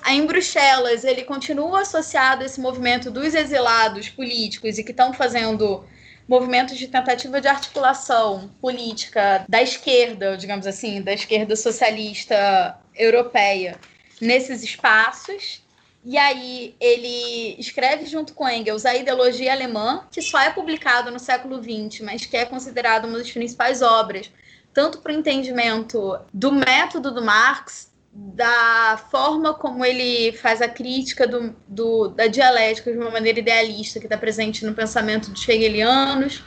[0.07, 5.13] Aí, em Bruxelas, ele continua associado a esse movimento dos exilados políticos e que estão
[5.13, 5.85] fazendo
[6.29, 13.81] movimentos de tentativa de articulação política da esquerda, digamos assim, da esquerda socialista europeia
[14.21, 15.66] nesses espaços.
[16.09, 21.19] E aí ele escreve junto com Engels a ideologia alemã, que só é publicado no
[21.19, 24.31] século XX, mas que é considerado uma das principais obras,
[24.73, 31.27] tanto para o entendimento do método do Marx, da forma como ele faz a crítica
[31.27, 36.41] do, do, da dialética de uma maneira idealista que está presente no pensamento dos hegelianos,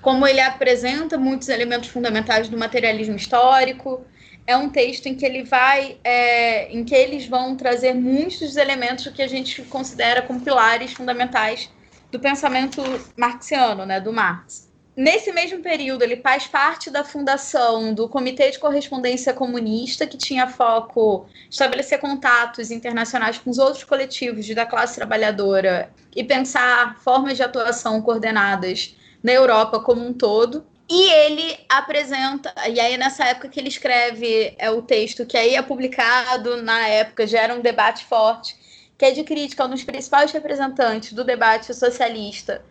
[0.00, 4.06] como ele apresenta muitos elementos fundamentais do materialismo histórico.
[4.50, 8.56] É um texto em que ele vai, é, em que eles vão trazer muitos dos
[8.56, 11.70] elementos que a gente considera como pilares fundamentais
[12.10, 12.82] do pensamento
[13.16, 14.68] marxiano, né, do Marx.
[14.96, 20.48] Nesse mesmo período, ele faz parte da fundação do Comitê de Correspondência Comunista, que tinha
[20.48, 27.44] foco estabelecer contatos internacionais com os outros coletivos da classe trabalhadora e pensar formas de
[27.44, 30.66] atuação coordenadas na Europa como um todo.
[30.90, 35.54] E ele apresenta, e aí nessa época que ele escreve é o texto que aí
[35.54, 38.56] é publicado, na época gera um debate forte,
[38.98, 42.64] que é de crítica a um dos principais representantes do debate socialista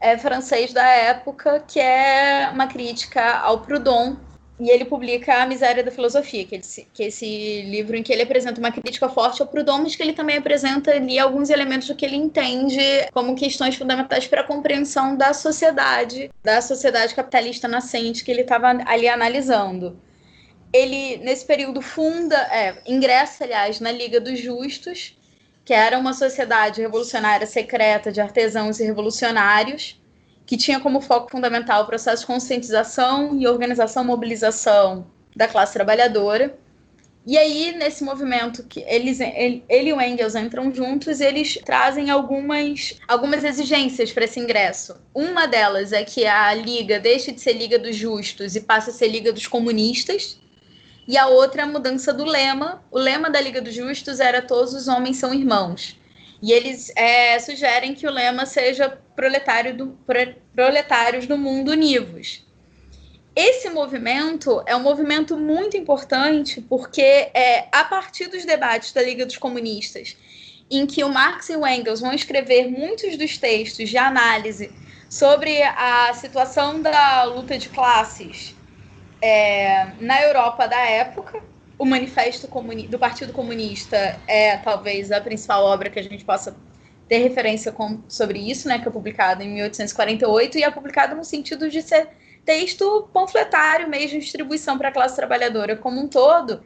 [0.00, 4.16] é, francês da época, que é uma crítica ao Proudhon,
[4.58, 6.64] e ele publica A Miséria da Filosofia, que, ele,
[6.94, 10.14] que é esse livro em que ele apresenta uma crítica forte ao Proudhon, que ele
[10.14, 12.80] também apresenta ali alguns elementos do que ele entende
[13.12, 18.68] como questões fundamentais para a compreensão da sociedade, da sociedade capitalista nascente que ele estava
[18.86, 19.98] ali analisando.
[20.72, 25.16] Ele, nesse período, funda, é, ingressa, aliás, na Liga dos Justos,
[25.64, 30.00] que era uma sociedade revolucionária secreta de artesãos e revolucionários,
[30.46, 36.56] que tinha como foco fundamental o processo de conscientização e organização mobilização da classe trabalhadora.
[37.26, 42.08] E aí, nesse movimento, que eles, ele, ele e o Engels entram juntos, eles trazem
[42.08, 44.96] algumas, algumas exigências para esse ingresso.
[45.12, 48.92] Uma delas é que a Liga deixe de ser Liga dos Justos e passe a
[48.92, 50.38] ser Liga dos Comunistas,
[51.08, 52.82] e a outra é a mudança do lema.
[52.90, 55.96] O lema da Liga dos Justos era Todos os homens são irmãos.
[56.42, 59.98] E eles é, sugerem que o lema seja proletário do,
[60.54, 62.44] proletários do mundo univos.
[63.34, 69.26] Esse movimento é um movimento muito importante porque é a partir dos debates da Liga
[69.26, 70.16] dos Comunistas,
[70.70, 74.72] em que o Marx e o Engels vão escrever muitos dos textos de análise
[75.08, 78.54] sobre a situação da luta de classes
[79.20, 81.42] é, na Europa da época,
[81.78, 82.48] o Manifesto
[82.88, 86.56] do Partido Comunista é talvez a principal obra que a gente possa
[87.08, 91.24] ter referência com, sobre isso, né, que é publicado em 1848 e é publicado no
[91.24, 92.08] sentido de ser
[92.44, 96.62] texto panfletário mesmo distribuição para a classe trabalhadora como um todo.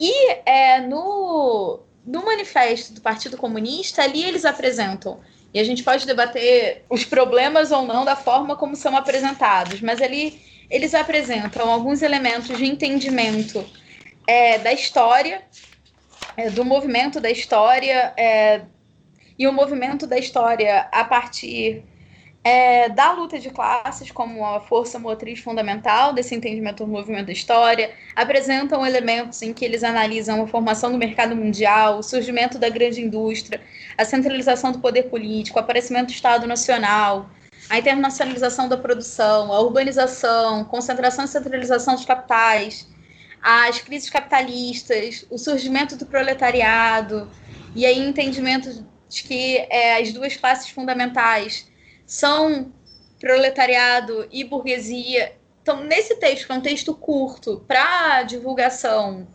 [0.00, 5.20] E é, no, no manifesto do Partido Comunista, ali eles apresentam,
[5.54, 10.02] e a gente pode debater os problemas ou não da forma como são apresentados, mas
[10.02, 13.64] ali eles apresentam alguns elementos de entendimento
[14.26, 15.42] é, da história,
[16.36, 18.62] é, do movimento da história, é,
[19.38, 21.84] e o movimento da história a partir
[22.44, 27.32] é, da luta de classes como a força motriz fundamental desse entendimento do movimento da
[27.32, 32.68] história, apresentam elementos em que eles analisam a formação do mercado mundial, o surgimento da
[32.68, 33.60] grande indústria,
[33.96, 37.30] a centralização do poder político, o aparecimento do Estado Nacional,
[37.70, 42.88] a internacionalização da produção, a urbanização, concentração e centralização dos capitais,
[43.42, 47.28] as crises capitalistas, o surgimento do proletariado,
[47.74, 51.68] e aí entendimento de que é, as duas classes fundamentais
[52.06, 52.72] são
[53.18, 55.32] proletariado e burguesia.
[55.60, 59.26] Então, nesse texto, que é um texto curto para divulgação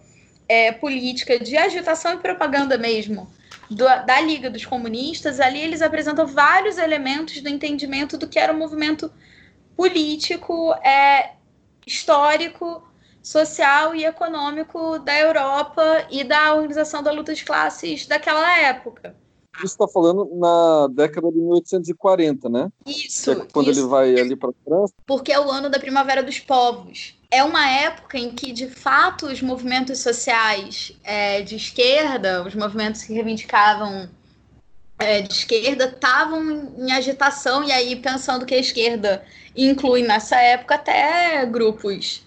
[0.48, 3.30] é, política de agitação e propaganda mesmo
[3.70, 8.54] do, da Liga dos Comunistas, ali eles apresentam vários elementos do entendimento do que era
[8.54, 9.12] o movimento
[9.76, 11.34] político, é,
[11.86, 12.87] histórico,
[13.28, 19.16] social e econômico da Europa e da organização da luta de classes daquela época.
[19.58, 22.70] Você está falando na década de 1840, né?
[22.86, 23.32] Isso.
[23.32, 23.82] É quando isso.
[23.82, 24.94] ele vai ali para a França.
[25.06, 27.16] Porque é o ano da Primavera dos Povos.
[27.30, 33.04] É uma época em que, de fato, os movimentos sociais é, de esquerda, os movimentos
[33.04, 34.08] que reivindicavam
[35.00, 39.24] é, de esquerda, estavam em agitação, e aí pensando que a esquerda
[39.56, 42.26] inclui nessa época até grupos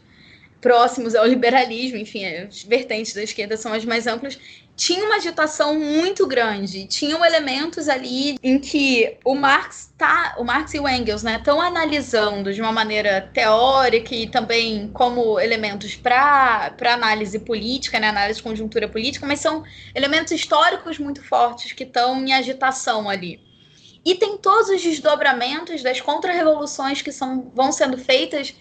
[0.60, 4.38] próximos ao liberalismo, enfim, as vertentes da esquerda são as mais amplas,
[4.80, 6.86] tinha uma agitação muito grande.
[6.86, 11.60] Tinham elementos ali em que o Marx tá, o Marx e o Engels, né, estão
[11.60, 18.42] analisando de uma maneira teórica e também como elementos para análise política, né, análise de
[18.42, 19.62] conjuntura política, mas são
[19.94, 23.38] elementos históricos muito fortes que estão em agitação ali.
[24.02, 28.54] E tem todos os desdobramentos das contra-revoluções que são, vão sendo feitas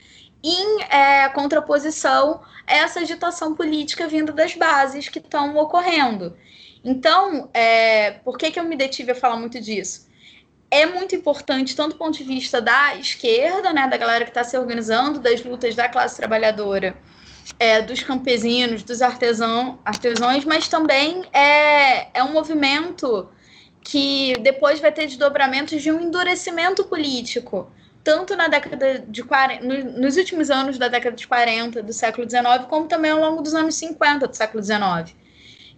[0.44, 6.36] em é, contraposição a essa agitação política vindo das bases que estão ocorrendo.
[6.84, 10.08] Então, é, por que, que eu me detive a falar muito disso?
[10.72, 14.44] É muito importante, tanto do ponto de vista da esquerda, né, da galera que está
[14.44, 16.96] se organizando, das lutas da classe trabalhadora,
[17.58, 23.30] é, dos campesinos, dos artesão, artesãos, mas também é, é um movimento
[23.82, 27.72] que depois vai ter desdobramentos de um endurecimento político
[28.10, 32.66] tanto na década de 40, nos últimos anos da década de 40 do século XIX,
[32.68, 35.16] como também ao longo dos anos 50 do século XIX.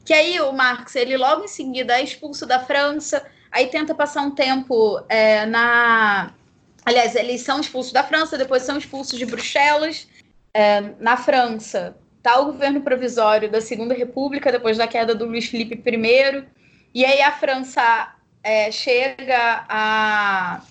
[0.05, 4.21] Que aí o Marx, ele logo em seguida é expulso da França, aí tenta passar
[4.21, 6.31] um tempo é, na.
[6.85, 10.07] Aliás, eles são expulsos da França, depois são expulsos de Bruxelas.
[10.53, 15.47] É, na França, está o governo provisório da Segunda República, depois da queda do Luiz
[15.47, 16.45] Felipe I.
[16.93, 20.61] E aí a França é, chega a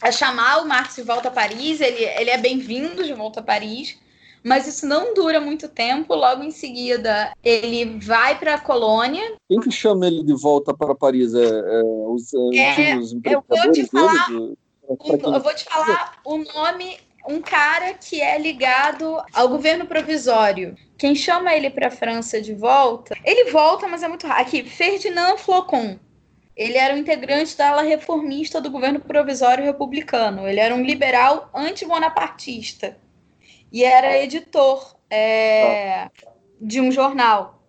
[0.00, 3.42] a chamar o Marx de volta a Paris, ele, ele é bem-vindo de volta a
[3.42, 3.98] Paris,
[4.44, 6.14] mas isso não dura muito tempo.
[6.14, 9.34] Logo em seguida, ele vai para a colônia.
[9.48, 11.34] Quem que chama ele de volta para Paris?
[11.34, 14.58] É, é os é, antigos eu vou te falar, dele?
[14.88, 20.76] eu vou te falar o nome, um cara que é ligado ao governo provisório.
[20.96, 24.40] Quem chama ele para a França de volta, ele volta, mas é muito raro.
[24.40, 25.98] Aqui, Ferdinand Flocon.
[26.56, 30.48] Ele era um integrante da ala reformista do governo provisório republicano.
[30.48, 32.96] Ele era um liberal anti-bonapartista
[33.70, 36.08] e era editor é,
[36.60, 37.62] de um jornal.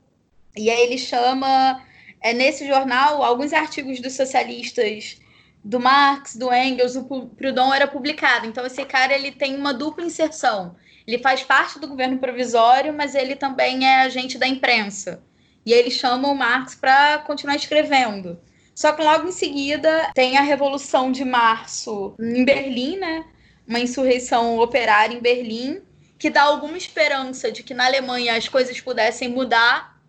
[0.55, 1.83] E aí ele chama,
[2.21, 5.19] é, nesse jornal, alguns artigos dos socialistas
[5.63, 8.47] do Marx, do Engels, do Proudhon era publicado.
[8.47, 10.77] Então esse cara ele tem uma dupla inserção.
[11.05, 15.21] Ele faz parte do governo provisório, mas ele também é agente da imprensa.
[15.65, 18.39] E ele chama o Marx para continuar escrevendo.
[18.77, 23.25] Só que logo em seguida tem a Revolução de Março em Berlim, né?
[23.67, 25.81] Uma insurreição operária em Berlim,
[26.15, 29.99] que dá alguma esperança de que na Alemanha as coisas pudessem mudar.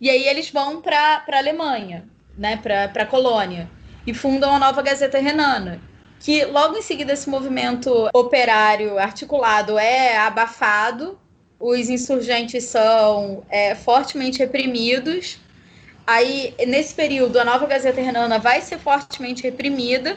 [0.00, 2.04] E aí eles vão para a Alemanha,
[2.36, 2.56] né?
[2.56, 3.70] Para a colônia.
[4.04, 5.80] E fundam a nova Gazeta Renana.
[6.18, 11.16] Que logo em seguida esse movimento operário articulado é abafado,
[11.60, 15.38] os insurgentes são é, fortemente reprimidos
[16.06, 20.16] Aí, nesse período, a nova Gazeta Renana vai ser fortemente reprimida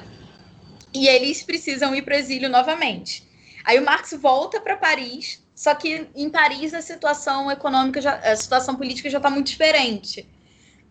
[0.93, 3.27] e eles precisam ir para o exílio novamente.
[3.65, 8.35] Aí o Marx volta para Paris, só que em Paris a situação econômica, já, a
[8.35, 10.27] situação política já está muito diferente.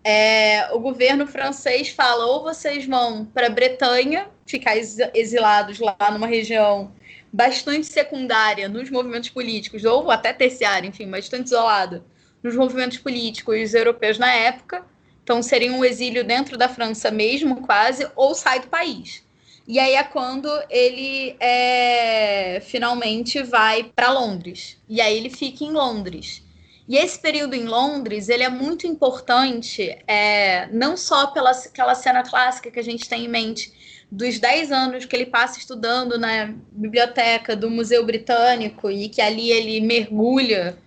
[0.02, 6.92] É, o governo francês fala ou vocês vão para Bretanha, ficar exilados lá numa região
[7.32, 12.04] bastante secundária nos movimentos políticos, ou até terciária, enfim, bastante isolada
[12.42, 14.85] nos movimentos políticos europeus na época.
[15.22, 19.22] Então, seria um exílio dentro da França mesmo, quase, ou sai do país.
[19.66, 24.78] E aí é quando ele é, finalmente vai para Londres.
[24.89, 26.43] E aí ele fica em Londres.
[26.89, 32.22] E esse período em Londres, ele é muito importante, é, não só pela aquela cena
[32.22, 33.70] clássica que a gente tem em mente,
[34.11, 39.51] dos 10 anos que ele passa estudando na biblioteca do Museu Britânico e que ali
[39.51, 40.78] ele mergulha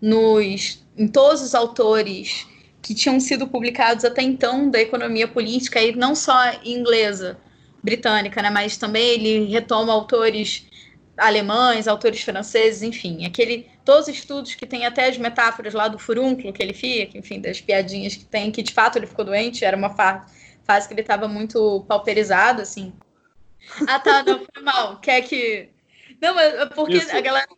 [0.00, 2.46] nos em todos os autores
[2.82, 7.38] que tinham sido publicados até então da economia política, e não só inglesa,
[7.82, 10.66] britânica, né, mas também ele retoma autores
[11.16, 15.98] alemães, autores franceses, enfim, aquele todos os estudos que tem até as metáforas lá do
[15.98, 19.64] furúnculo que ele fica, enfim, das piadinhas que tem, que de fato ele ficou doente,
[19.64, 20.26] era uma fa
[20.64, 22.92] fase que ele estava muito pauperizado, assim.
[23.88, 25.00] Ah, tá, não, foi mal.
[25.00, 25.68] Quer que.
[26.20, 27.16] Não, mas é porque Isso.
[27.16, 27.48] a galera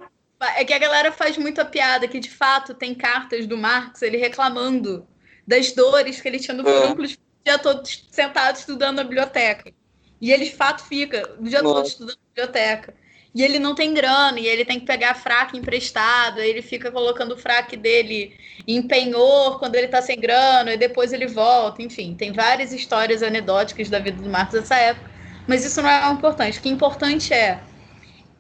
[0.57, 4.17] É que a galera faz muita piada que, de fato, tem cartas do Marx ele
[4.17, 5.07] reclamando
[5.47, 7.11] das dores que ele tinha no furúnculo é.
[7.11, 9.73] o dia todo sentado estudando na biblioteca.
[10.21, 11.75] E ele, de fato, fica o dia Nossa.
[11.75, 12.95] todo estudando na biblioteca.
[13.35, 17.33] E ele não tem grana, e ele tem que pegar fraque emprestado, ele fica colocando
[17.33, 18.37] o fraque dele
[18.69, 23.23] em penhor quando ele tá sem grana, e depois ele volta, enfim, tem várias histórias
[23.23, 25.11] anedóticas da vida do Marcos dessa época,
[25.49, 26.59] mas isso não é o importante.
[26.59, 27.59] O que é importante é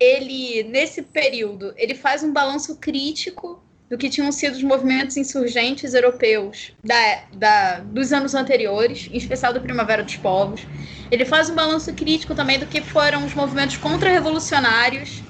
[0.03, 5.95] ele, nesse período, ele faz um balanço crítico do que tinham sido os movimentos insurgentes
[5.95, 10.67] europeus da, da, dos anos anteriores, em especial da Primavera dos Povos.
[11.11, 15.23] Ele faz um balanço crítico também do que foram os movimentos contra-revolucionários.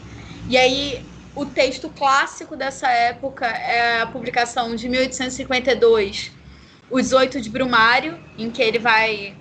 [0.48, 1.04] E aí,
[1.34, 6.30] o texto clássico dessa época é a publicação de 1852,
[6.88, 9.36] Os Oito de Brumário, em que ele vai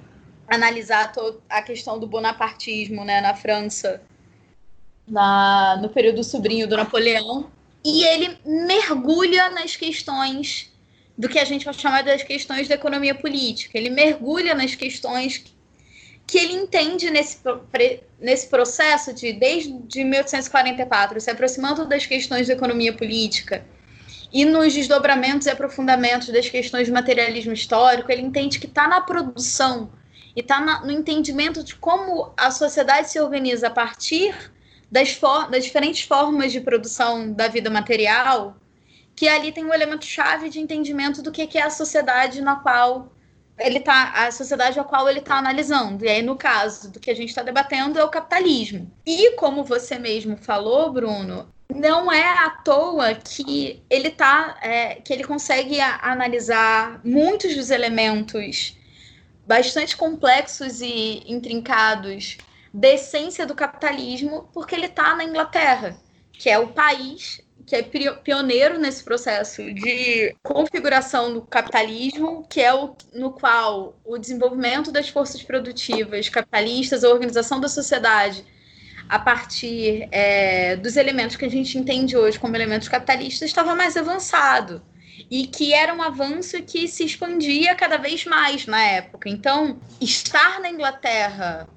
[0.48, 1.14] analisar
[1.48, 4.02] a questão do bonapartismo né, na França
[5.12, 7.52] na, no período sobrinho do Napoleão,
[7.84, 10.72] e ele mergulha nas questões
[11.18, 13.78] do que a gente vai chamar das questões da economia política.
[13.78, 15.44] Ele mergulha nas questões
[16.26, 17.40] que ele entende nesse,
[18.20, 23.66] nesse processo de desde 1844, se aproximando das questões da economia política
[24.32, 29.02] e nos desdobramentos e aprofundamentos das questões do materialismo histórico, ele entende que está na
[29.02, 29.92] produção
[30.34, 34.34] e está no entendimento de como a sociedade se organiza a partir
[34.92, 35.18] das,
[35.50, 38.58] das diferentes formas de produção da vida material,
[39.16, 42.58] que ali tem um elemento chave de entendimento do que, que é a sociedade na
[42.58, 43.12] qual
[43.58, 46.04] ele tá, a sociedade a qual ele está analisando.
[46.04, 48.92] E aí, no caso do que a gente está debatendo, é o capitalismo.
[49.06, 55.14] E como você mesmo falou, Bruno, não é à toa que ele tá, é, que
[55.14, 58.76] ele consegue analisar muitos dos elementos
[59.46, 62.38] bastante complexos e intrincados
[62.74, 65.98] da essência do capitalismo, porque ele está na Inglaterra,
[66.32, 72.74] que é o país que é pioneiro nesse processo de configuração do capitalismo, que é
[72.74, 78.44] o no qual o desenvolvimento das forças produtivas capitalistas, a organização da sociedade
[79.08, 83.96] a partir é, dos elementos que a gente entende hoje como elementos capitalistas estava mais
[83.96, 84.82] avançado
[85.30, 89.30] e que era um avanço que se expandia cada vez mais na época.
[89.30, 91.68] Então, estar na Inglaterra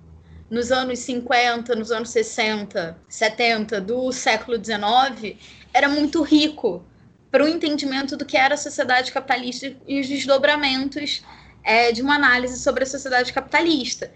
[0.55, 5.37] nos anos 50, nos anos 60, 70 do século 19
[5.73, 6.85] era muito rico
[7.29, 11.25] para o entendimento do que era a sociedade capitalista e os desdobramentos
[11.65, 14.13] é, de uma análise sobre a sociedade capitalista.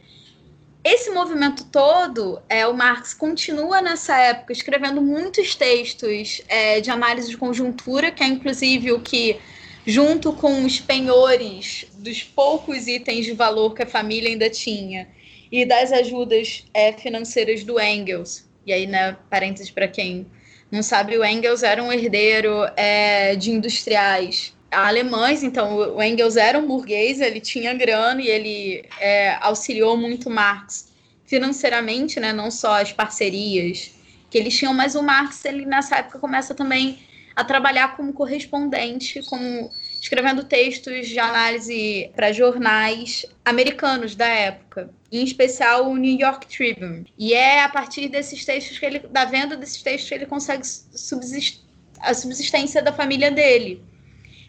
[0.84, 7.28] Esse movimento todo, é, o Marx continua nessa época escrevendo muitos textos é, de análise
[7.28, 9.41] de conjuntura, que é inclusive o que,
[9.84, 15.09] junto com os penhores dos poucos itens de valor que a família ainda tinha,
[15.51, 18.49] e das ajudas é, financeiras do Engels.
[18.66, 20.26] E aí, né, parênteses para quem
[20.70, 26.59] não sabe, o Engels era um herdeiro é, de industriais alemães, então o Engels era
[26.59, 30.92] um burguês, ele tinha grana e ele é, auxiliou muito Marx
[31.24, 33.92] financeiramente, né, não só as parcerias
[34.30, 36.99] que eles tinham, mas o Marx ele nessa época começa também
[37.34, 39.70] a trabalhar como correspondente, como
[40.01, 47.07] escrevendo textos de análise para jornais americanos da época, em especial o New York Tribune.
[47.18, 50.66] E é a partir desses textos que ele, da venda desses textos, que ele consegue
[50.66, 51.61] subsist,
[52.01, 53.82] a subsistência da família dele.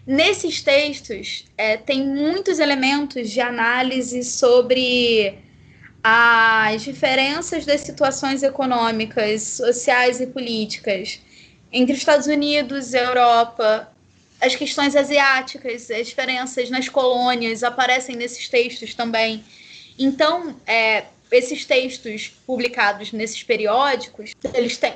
[0.05, 5.37] Nesses textos é, tem muitos elementos de análise sobre
[6.03, 11.19] as diferenças das situações econômicas, sociais e políticas
[11.71, 13.91] entre Estados Unidos, Europa,
[14.41, 19.43] as questões asiáticas, as diferenças nas colônias aparecem nesses textos também.
[19.97, 24.93] Então, é, esses textos publicados nesses periódicos, eles, têm,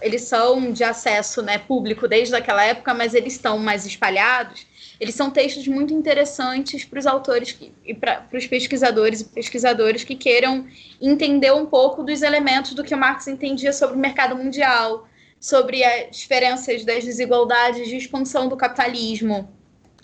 [0.00, 4.66] eles são de acesso né, público desde aquela época, mas eles estão mais espalhados.
[5.00, 10.04] Eles são textos muito interessantes para os autores que, e para os pesquisadores e pesquisadoras
[10.04, 10.66] que queiram
[11.00, 15.08] entender um pouco dos elementos do que Marx entendia sobre o mercado mundial,
[15.42, 19.52] sobre as diferenças das desigualdades de expansão do capitalismo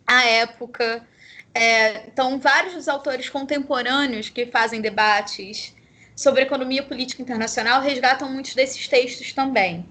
[0.04, 1.06] à época.
[1.54, 5.72] É, então, vários dos autores contemporâneos que fazem debates
[6.16, 9.88] sobre economia política internacional resgatam muitos desses textos também.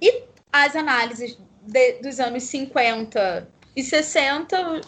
[0.00, 3.46] E as análises de, dos anos 50
[3.76, 4.80] e 60,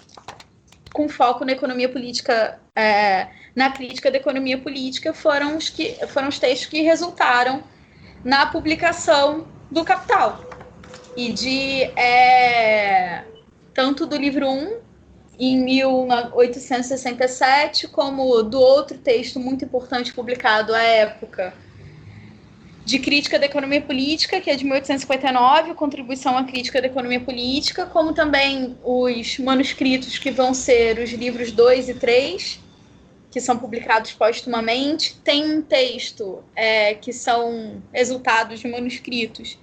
[0.94, 6.28] com foco na economia política, é, na crítica da economia política, foram os, que, foram
[6.28, 7.62] os textos que resultaram
[8.24, 10.42] na publicação do Capital.
[11.16, 11.82] E de.
[11.98, 13.24] É,
[13.74, 14.78] tanto do livro 1,
[15.38, 21.52] em 1867, como do outro texto muito importante publicado à época,
[22.84, 27.86] de Crítica da Economia Política, que é de 1859, Contribuição à Crítica da Economia Política,
[27.86, 32.60] como também os manuscritos que vão ser os livros 2 e 3,
[33.30, 35.16] que são publicados postumamente.
[35.24, 39.58] Tem um texto é, que são resultados de manuscritos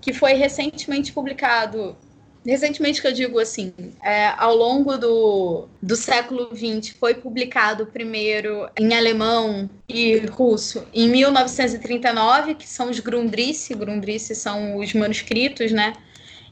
[0.00, 1.96] que foi recentemente publicado
[2.44, 3.72] recentemente que eu digo assim,
[4.02, 11.08] é, ao longo do, do século XX foi publicado primeiro em alemão e russo em
[11.08, 15.92] 1939, que são os Grundrisse, Grundrisse são os manuscritos, né?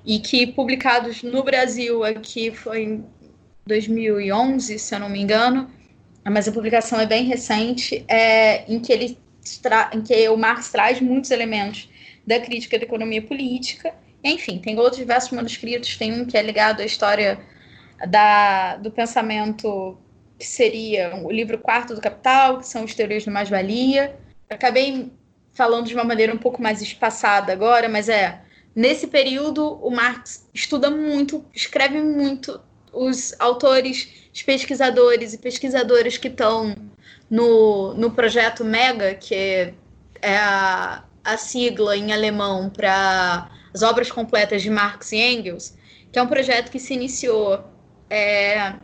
[0.04, 3.04] E que publicados no Brasil aqui foi em
[3.66, 5.70] 2011, se eu não me engano,
[6.24, 9.18] mas a publicação é bem recente, é, em que ele
[9.94, 11.88] em que o Marx traz muitos elementos
[12.28, 16.80] da crítica da economia política enfim, tem outros diversos manuscritos, tem um que é ligado
[16.80, 17.38] à história
[18.08, 19.96] da, do pensamento
[20.38, 24.16] que seria o livro quarto do Capital, que são os teorias do mais-valia.
[24.48, 25.12] Acabei
[25.52, 28.40] falando de uma maneira um pouco mais espaçada agora, mas é
[28.74, 32.60] nesse período o Marx estuda muito, escreve muito
[32.92, 36.74] os autores, os pesquisadores e pesquisadoras que estão
[37.28, 44.62] no, no projeto MEGA, que é a, a sigla em alemão para as obras completas
[44.62, 45.74] de Marx e Engels,
[46.10, 47.62] que é um projeto que se iniciou
[48.08, 48.74] é,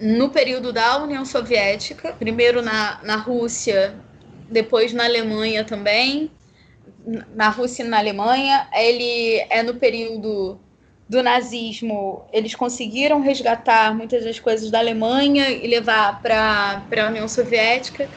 [0.00, 3.94] no período da União Soviética, primeiro na, na Rússia,
[4.48, 6.30] depois na Alemanha também,
[7.34, 8.66] na Rússia e na Alemanha.
[8.72, 10.58] Ele é no período
[11.08, 17.28] do nazismo, eles conseguiram resgatar muitas das coisas da Alemanha e levar para a União
[17.28, 18.08] Soviética.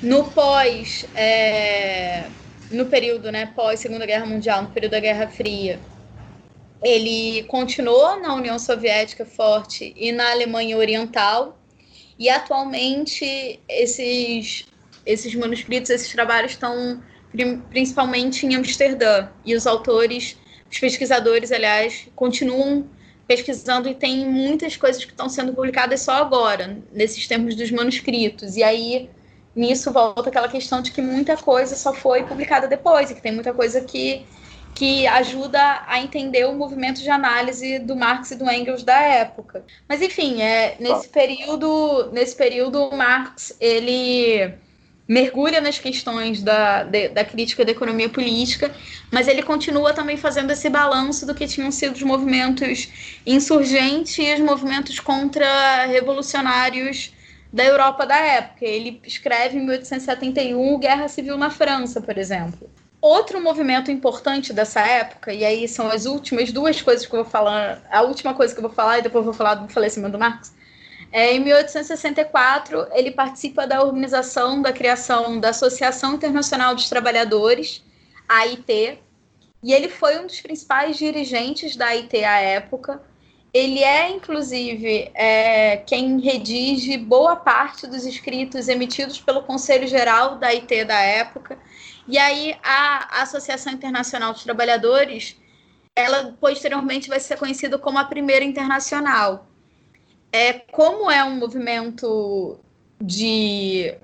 [0.00, 2.24] No pós, é,
[2.72, 5.78] no período né, pós Segunda Guerra Mundial, no período da Guerra Fria,
[6.82, 11.58] ele continuou na União Soviética forte e na Alemanha Oriental.
[12.18, 14.66] E atualmente esses,
[15.06, 17.02] esses manuscritos, esses trabalhos estão
[17.70, 19.28] principalmente em Amsterdã.
[19.44, 20.36] E os autores,
[20.70, 22.86] os pesquisadores, aliás, continuam
[23.26, 28.56] pesquisando e tem muitas coisas que estão sendo publicadas só agora, nesses termos dos manuscritos.
[28.56, 29.08] E aí
[29.54, 33.32] nisso volta aquela questão de que muita coisa só foi publicada depois e que tem
[33.32, 34.24] muita coisa que,
[34.74, 39.64] que ajuda a entender o movimento de análise do Marx e do Engels da época.
[39.88, 44.54] Mas enfim, é, nesse período, nesse período o Marx ele
[45.06, 48.72] mergulha nas questões da, de, da crítica da economia política,
[49.10, 52.88] mas ele continua também fazendo esse balanço do que tinham sido os movimentos
[53.26, 57.12] insurgentes e os movimentos contra-revolucionários
[57.52, 58.64] da Europa da época.
[58.64, 62.70] Ele escreve em 1871 Guerra Civil na França, por exemplo.
[63.00, 67.30] Outro movimento importante dessa época, e aí são as últimas duas coisas que eu vou
[67.30, 70.18] falar, a última coisa que eu vou falar e depois vou falar do falecimento do
[70.20, 70.54] Marx.
[71.10, 77.84] É, em 1864, ele participa da organização da criação da Associação Internacional dos Trabalhadores,
[78.28, 78.98] AIT,
[79.62, 83.02] e ele foi um dos principais dirigentes da AIT à época.
[83.52, 90.48] Ele é, inclusive, é, quem redige boa parte dos escritos emitidos pelo Conselho Geral da
[90.48, 91.58] IT da época.
[92.08, 95.36] E aí a Associação Internacional dos Trabalhadores,
[95.94, 99.46] ela posteriormente vai ser conhecida como a primeira internacional.
[100.32, 102.58] É, como é um movimento
[102.98, 103.94] de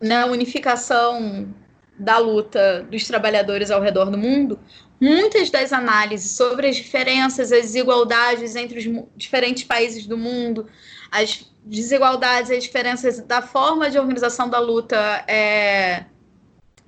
[0.00, 1.54] né, unificação
[1.98, 4.58] da luta dos trabalhadores ao redor do mundo,
[5.00, 10.66] muitas das análises sobre as diferenças, as desigualdades entre os diferentes países do mundo,
[11.10, 14.96] as desigualdades, as diferenças da forma de organização da luta
[15.28, 16.04] é,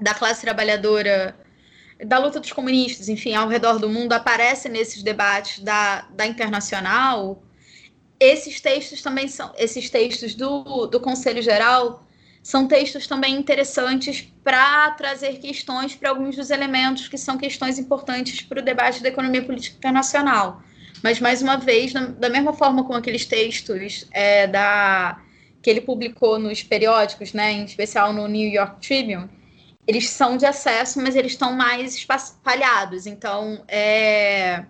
[0.01, 1.37] da classe trabalhadora,
[2.05, 7.43] da luta dos comunistas, enfim, ao redor do mundo, aparece nesses debates da, da internacional.
[8.19, 12.07] Esses textos também são, esses textos do, do Conselho Geral
[12.43, 18.41] são textos também interessantes para trazer questões para alguns dos elementos que são questões importantes
[18.41, 20.63] para o debate da economia política internacional.
[21.03, 25.21] Mas, mais uma vez, da mesma forma como aqueles textos é, da,
[25.63, 29.29] que ele publicou nos periódicos, né, em especial no New York Tribune,
[29.87, 33.07] eles são de acesso, mas eles estão mais espalhados.
[33.07, 34.65] Então, é,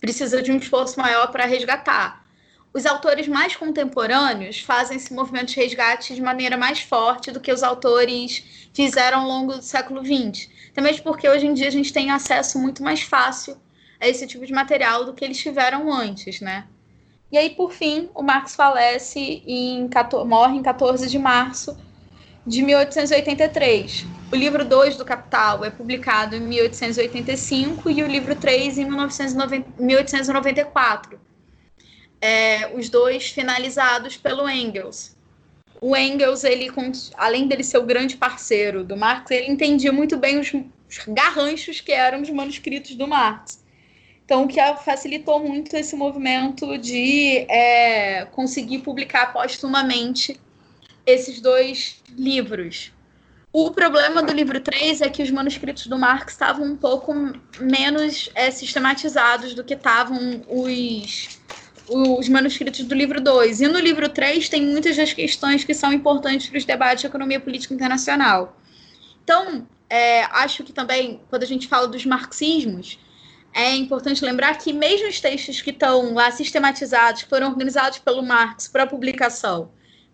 [0.00, 2.27] precisa de um esforço maior para resgatar
[2.72, 7.52] os autores mais contemporâneos fazem esse movimento de resgate de maneira mais forte do que
[7.52, 10.48] os autores fizeram ao longo do século XX.
[10.74, 13.56] Também porque hoje em dia a gente tem acesso muito mais fácil
[14.00, 16.66] a esse tipo de material do que eles tiveram antes, né?
[17.30, 19.88] E aí, por fim, o Marx falece em
[20.26, 21.76] morre em 14 de março
[22.46, 24.06] de 1883.
[24.32, 31.27] O livro 2 do Capital é publicado em 1885 e o livro 3 em 1894
[32.20, 35.16] é, os dois finalizados pelo Engels.
[35.80, 36.68] O Engels, ele,
[37.16, 40.52] além dele ser o grande parceiro do Marx, ele entendia muito bem os,
[41.06, 43.62] garranchos que eram os manuscritos do Marx.
[44.24, 50.38] Então, o que facilitou muito esse movimento de é, conseguir publicar postumamente
[51.06, 52.92] esses dois livros.
[53.50, 57.14] O problema do livro 3 é que os manuscritos do Marx estavam um pouco
[57.58, 61.40] menos é, sistematizados do que estavam os,
[61.88, 63.60] os manuscritos do livro 2.
[63.60, 67.06] E no livro 3 tem muitas das questões que são importantes para os debates de
[67.06, 68.56] economia política internacional.
[69.24, 72.98] Então, é, acho que também, quando a gente fala dos marxismos,
[73.54, 78.22] é importante lembrar que mesmo os textos que estão lá sistematizados, que foram organizados pelo
[78.22, 79.70] Marx para publicação,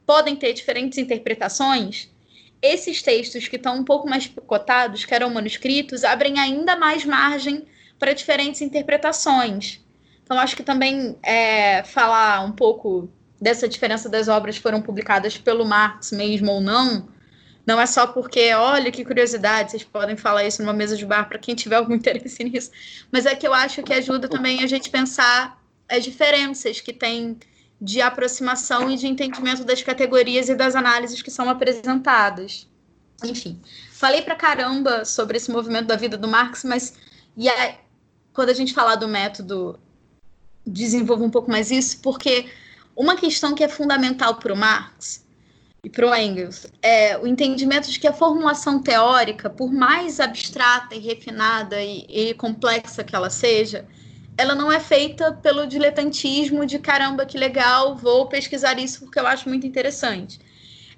[0.06, 2.10] podem ter diferentes interpretações,
[2.62, 7.66] esses textos que estão um pouco mais picotados, que eram manuscritos, abrem ainda mais margem
[7.98, 9.83] para diferentes interpretações.
[10.24, 13.08] Então, acho que também é, falar um pouco
[13.40, 17.06] dessa diferença das obras foram publicadas pelo Marx mesmo ou não,
[17.66, 21.28] não é só porque, olha que curiosidade, vocês podem falar isso numa mesa de bar
[21.28, 22.70] para quem tiver algum interesse nisso,
[23.10, 27.38] mas é que eu acho que ajuda também a gente pensar as diferenças que tem
[27.80, 32.68] de aproximação e de entendimento das categorias e das análises que são apresentadas.
[33.22, 33.60] Enfim,
[33.92, 36.94] falei para caramba sobre esse movimento da vida do Marx, mas
[37.36, 37.74] e aí,
[38.32, 39.78] quando a gente falar do método,
[40.66, 42.46] desenvolvo um pouco mais isso, porque
[42.96, 45.24] uma questão que é fundamental para o Marx
[45.84, 50.94] e para o Engels, é o entendimento de que a formulação teórica, por mais abstrata
[50.94, 53.86] e refinada e, e, complexa que ela seja,
[54.36, 59.26] ela não é feita pelo diletantismo de caramba, que legal, vou pesquisar isso porque eu
[59.26, 60.40] acho muito interessante.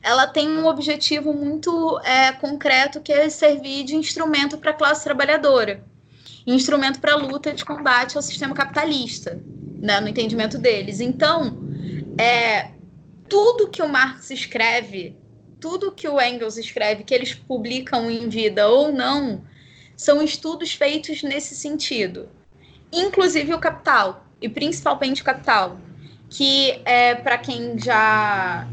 [0.01, 5.03] Ela tem um objetivo muito é, concreto que é servir de instrumento para a classe
[5.03, 5.83] trabalhadora,
[6.55, 9.41] instrumento para luta de combate ao sistema capitalista,
[9.81, 11.01] né, no entendimento deles.
[11.01, 11.59] Então,
[12.19, 12.71] é,
[13.29, 15.17] tudo que o Marx escreve,
[15.61, 19.43] tudo que o Engels escreve, que eles publicam em vida ou não,
[19.97, 22.29] são estudos feitos nesse sentido.
[22.93, 25.79] Inclusive o Capital, e principalmente o Capital,
[26.29, 28.69] que é para quem já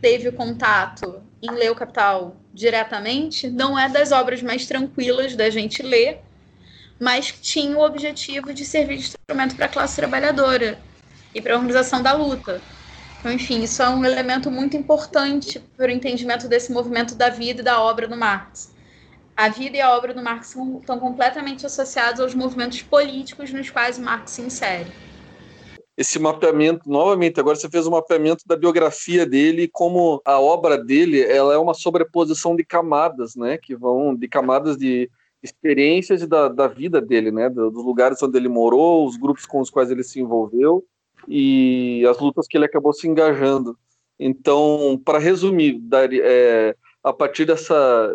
[0.00, 5.82] teve contato em ler o Capital diretamente, não é das obras mais tranquilas da gente
[5.82, 6.20] ler,
[6.98, 10.78] mas tinha o objetivo de servir de instrumento para a classe trabalhadora
[11.34, 12.60] e para a organização da luta.
[13.20, 17.60] Então, enfim, isso é um elemento muito importante para o entendimento desse movimento da vida
[17.60, 18.74] e da obra do Marx.
[19.36, 23.98] A vida e a obra do Marx estão completamente associados aos movimentos políticos nos quais
[23.98, 24.90] Marx se insere.
[25.96, 31.22] Esse mapeamento, novamente, agora você fez um mapeamento da biografia dele, como a obra dele,
[31.22, 35.10] ela é uma sobreposição de camadas, né, que vão de camadas de
[35.42, 39.70] experiências da, da vida dele, né, dos lugares onde ele morou, os grupos com os
[39.70, 40.84] quais ele se envolveu,
[41.28, 43.76] e as lutas que ele acabou se engajando.
[44.18, 45.80] Então, para resumir,
[46.22, 48.10] é, a partir dessa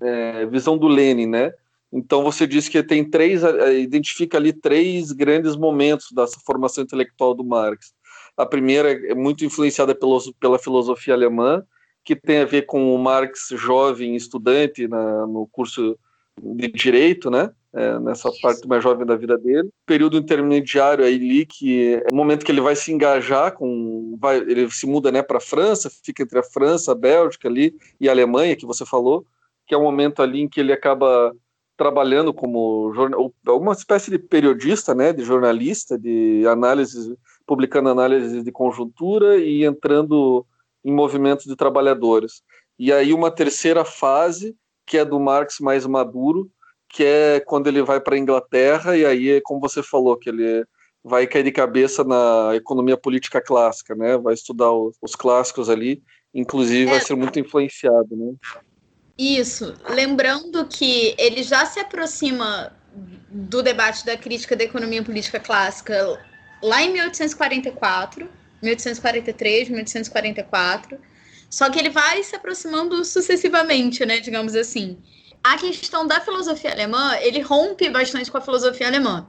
[0.00, 1.52] é, visão do Lenin, né?
[1.92, 7.34] Então você diz que tem três, é, identifica ali três grandes momentos dessa formação intelectual
[7.34, 7.92] do Marx.
[8.36, 11.62] A primeira é muito influenciada pela, pela filosofia alemã,
[12.02, 15.98] que tem a ver com o Marx jovem estudante na, no curso
[16.40, 17.50] de direito, né?
[17.74, 19.70] é, nessa parte mais jovem da vida dele.
[19.86, 24.16] Período intermediário aí, que é o momento que ele vai se engajar com.
[24.20, 27.74] Vai, ele se muda né, para a França, fica entre a França, a Bélgica ali
[28.00, 29.24] e a Alemanha, que você falou,
[29.66, 31.34] que é o momento ali em que ele acaba
[31.76, 37.16] trabalhando como jornal, alguma espécie de periodista, né, de jornalista, de análise,
[37.46, 40.46] publicando análises de conjuntura e entrando
[40.84, 42.42] em movimentos de trabalhadores.
[42.78, 44.54] E aí uma terceira fase,
[44.92, 46.50] que é do Marx mais maduro,
[46.86, 50.66] que é quando ele vai para a Inglaterra, e aí, como você falou, que ele
[51.02, 54.18] vai cair de cabeça na economia política clássica, né?
[54.18, 56.02] Vai estudar os, os clássicos ali,
[56.34, 56.90] inclusive é.
[56.90, 58.34] vai ser muito influenciado, né?
[59.16, 59.74] Isso.
[59.88, 62.70] Lembrando que ele já se aproxima
[63.30, 66.22] do debate da crítica da economia política clássica
[66.62, 68.28] lá em 1844,
[68.62, 70.98] 1843, 1844.
[71.52, 74.98] Só que ele vai se aproximando sucessivamente, né, digamos assim
[75.42, 79.26] a questão da filosofia alemã, ele rompe bastante com a filosofia alemã.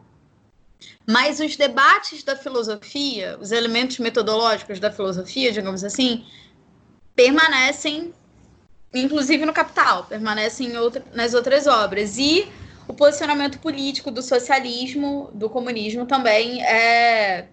[1.07, 6.26] Mas os debates da filosofia, os elementos metodológicos da filosofia, digamos assim,
[7.15, 8.13] permanecem,
[8.93, 12.17] inclusive no Capital, permanecem outra, nas outras obras.
[12.17, 12.47] E
[12.88, 17.47] o posicionamento político do socialismo, do comunismo também é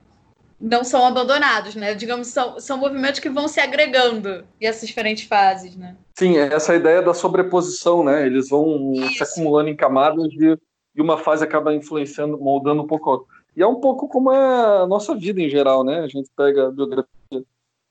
[0.60, 1.94] não são abandonados, né?
[1.94, 5.96] Digamos, são, são movimentos que vão se agregando em essas diferentes fases, né?
[6.18, 8.26] Sim, é essa ideia da sobreposição, né?
[8.26, 9.14] Eles vão Isso.
[9.14, 10.58] se acumulando em camadas de,
[10.94, 13.26] e uma fase acaba influenciando, moldando um pouco a outra.
[13.56, 16.00] E é um pouco como é a nossa vida em geral, né?
[16.00, 17.08] A gente pega a biografia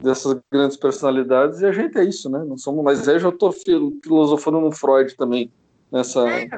[0.01, 2.43] dessas grandes personalidades e a gente é isso, né?
[2.45, 5.51] Não somos, mas aí eu já estou filosofando no Freud também.
[5.91, 6.27] nessa.
[6.29, 6.49] É,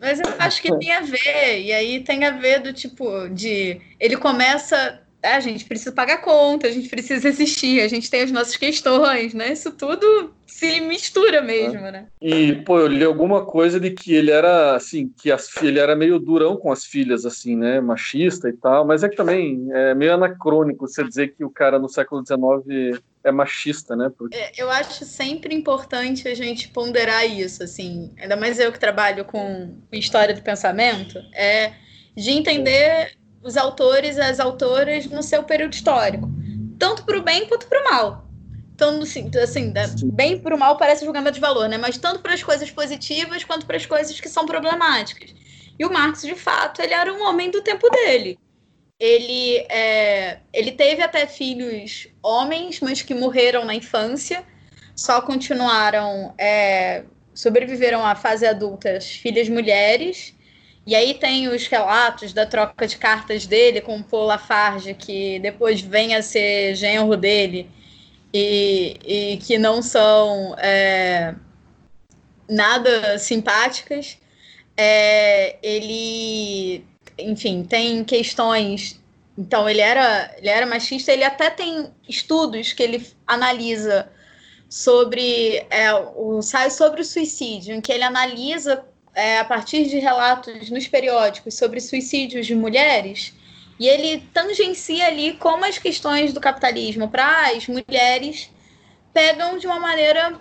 [0.00, 3.80] mas eu acho que tem a ver, e aí tem a ver do tipo de
[4.00, 5.02] ele começa.
[5.22, 8.56] Ah, a gente precisa pagar conta, a gente precisa existir, a gente tem as nossas
[8.56, 9.52] questões, né?
[9.52, 11.90] Isso tudo se mistura mesmo, é.
[11.92, 12.06] né?
[12.22, 15.96] E, pô, eu li alguma coisa de que ele era, assim, que as, ele era
[15.96, 17.80] meio durão com as filhas, assim, né?
[17.80, 21.78] Machista e tal, mas é que também é meio anacrônico você dizer que o cara
[21.78, 24.10] no século XIX é machista, né?
[24.16, 24.36] Porque...
[24.36, 29.24] É, eu acho sempre importante a gente ponderar isso, assim, ainda mais eu que trabalho
[29.24, 31.72] com história do pensamento, é
[32.16, 33.17] de entender
[33.48, 36.30] os autores e as autoras no seu período histórico,
[36.78, 38.24] tanto para o bem quanto para o mal.
[38.74, 39.72] Então, assim, assim
[40.10, 41.76] bem para o mal parece julgamento de valor, né?
[41.76, 45.34] Mas tanto para as coisas positivas quanto para as coisas que são problemáticas.
[45.76, 48.38] E o Marx, de fato, ele era um homem do tempo dele
[48.98, 54.44] ele, é, ele teve até filhos homens, mas que morreram na infância,
[54.96, 60.34] só continuaram, é, sobreviveram à fase adulta, as filhas mulheres.
[60.88, 65.38] E aí tem os relatos da troca de cartas dele com o Paul Lafarge, que
[65.40, 67.70] depois vem a ser genro dele,
[68.32, 71.34] e, e que não são é,
[72.48, 74.16] nada simpáticas.
[74.78, 76.86] É, ele
[77.18, 78.98] enfim, tem questões.
[79.36, 84.10] Então, ele era, ele era machista, ele até tem estudos que ele analisa
[84.70, 88.87] sobre é, o sobre o suicídio, em que ele analisa
[89.18, 93.34] é, a partir de relatos nos periódicos sobre suicídios de mulheres,
[93.76, 98.48] e ele tangencia ali como as questões do capitalismo para as mulheres
[99.12, 100.40] pegam de uma maneira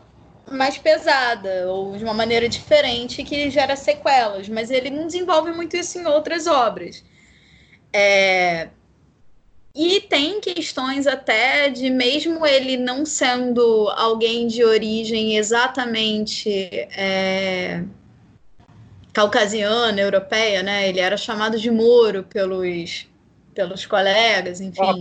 [0.52, 5.76] mais pesada ou de uma maneira diferente que gera sequelas, mas ele não desenvolve muito
[5.76, 7.04] isso em outras obras.
[7.92, 8.70] É...
[9.74, 16.50] E tem questões até de, mesmo ele não sendo alguém de origem exatamente
[16.92, 17.84] é...
[19.18, 20.88] caucasiana, europeia, né?
[20.88, 23.08] Ele era chamado de Moro pelos,
[23.52, 24.80] pelos colegas, enfim.
[24.80, 24.94] Ah,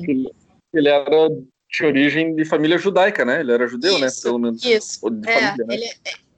[0.72, 1.28] ele era
[1.68, 3.40] tinha origem de família judaica, né?
[3.40, 4.06] Ele era judeu, né?
[4.06, 4.22] isso, né?
[4.22, 4.64] Pelo menos.
[4.64, 5.10] Isso.
[5.10, 5.74] De é, família, né?
[5.74, 5.90] ele,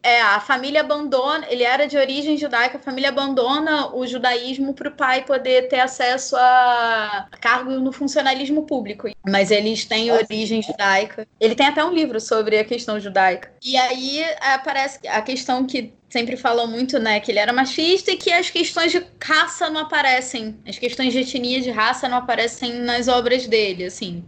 [0.08, 4.88] é, a família abandona, ele era de origem judaica, a família abandona o judaísmo para
[4.88, 9.08] o pai poder ter acesso a cargo no funcionalismo público.
[9.28, 11.28] Mas eles têm origem judaica.
[11.38, 13.52] Ele tem até um livro sobre a questão judaica.
[13.62, 18.16] E aí aparece a questão que sempre falam muito, né, que ele era machista e
[18.16, 22.72] que as questões de raça não aparecem, as questões de etnia de raça não aparecem
[22.80, 24.24] nas obras dele, assim.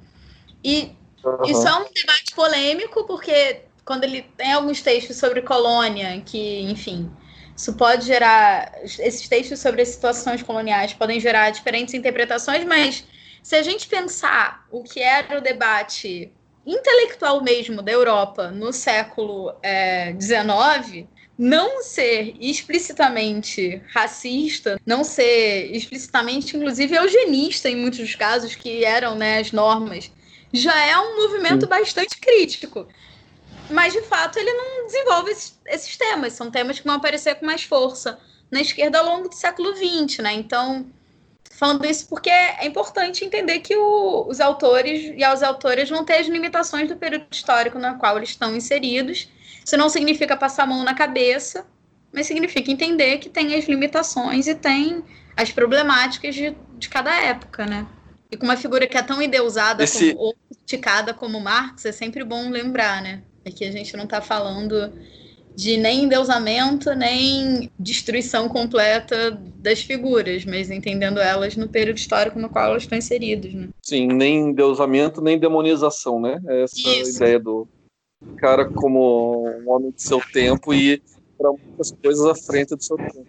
[0.63, 0.93] E
[1.25, 1.45] Uhum.
[1.45, 3.61] Isso é um debate polêmico, porque
[3.91, 7.11] quando ele tem alguns textos sobre colônia, que, enfim,
[7.57, 8.73] isso pode gerar.
[8.85, 13.05] Esses textos sobre as situações coloniais podem gerar diferentes interpretações, mas
[13.43, 16.33] se a gente pensar o que era o debate
[16.65, 19.53] intelectual mesmo da Europa no século
[20.21, 28.55] XIX, é, não ser explicitamente racista, não ser explicitamente, inclusive, eugenista em muitos dos casos,
[28.55, 30.13] que eram né, as normas
[30.53, 31.69] já é um movimento Sim.
[31.69, 32.87] bastante crítico.
[33.71, 36.33] Mas, de fato, ele não desenvolve esses, esses, temas.
[36.33, 38.19] São temas que vão aparecer com mais força
[38.51, 40.33] na esquerda ao longo do século XX, né?
[40.33, 40.87] Então,
[41.51, 46.15] falando isso porque é importante entender que o, os autores e as autoras vão ter
[46.15, 49.29] as limitações do período histórico no qual eles estão inseridos.
[49.65, 51.67] Isso não significa passar a mão na cabeça,
[52.13, 55.05] mas significa entender que tem as limitações e tem
[55.37, 57.87] as problemáticas de, de cada época, né?
[58.31, 60.15] E com uma figura que é tão endeusada Esse...
[60.15, 63.23] como, ou criticada como Marx, é sempre bom lembrar, né?
[63.45, 64.93] É que a gente não está falando
[65.55, 72.49] de nem endeusamento, nem destruição completa das figuras, mas entendendo elas no período histórico no
[72.49, 73.69] qual elas estão inseridas, né?
[73.83, 76.41] Sim, nem endeusamento, nem demonização, né?
[76.47, 77.17] É essa Isso.
[77.17, 77.69] ideia do
[78.37, 81.03] cara como um homem de seu tempo e
[81.37, 83.27] para muitas coisas à frente do seu tempo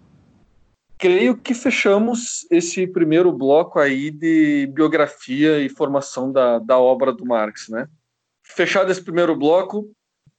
[1.01, 7.26] creio que fechamos esse primeiro bloco aí de biografia e formação da, da obra do
[7.26, 7.88] Marx, né?
[8.43, 9.91] Fechado esse primeiro bloco,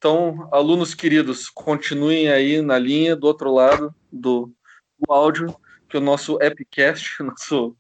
[0.03, 4.53] então, alunos queridos, continuem aí na linha do outro lado do,
[4.99, 5.55] do áudio,
[5.89, 7.77] que o nosso Epicast, o nosso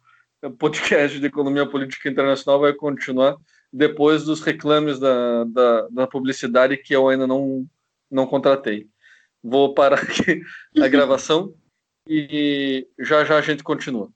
[0.56, 3.36] podcast de economia política internacional vai continuar
[3.72, 7.66] depois dos reclames da, da, da publicidade que eu ainda não,
[8.08, 8.86] não contratei.
[9.42, 10.42] Vou parar aqui
[10.80, 11.52] a gravação
[12.06, 14.08] e já já a gente continua.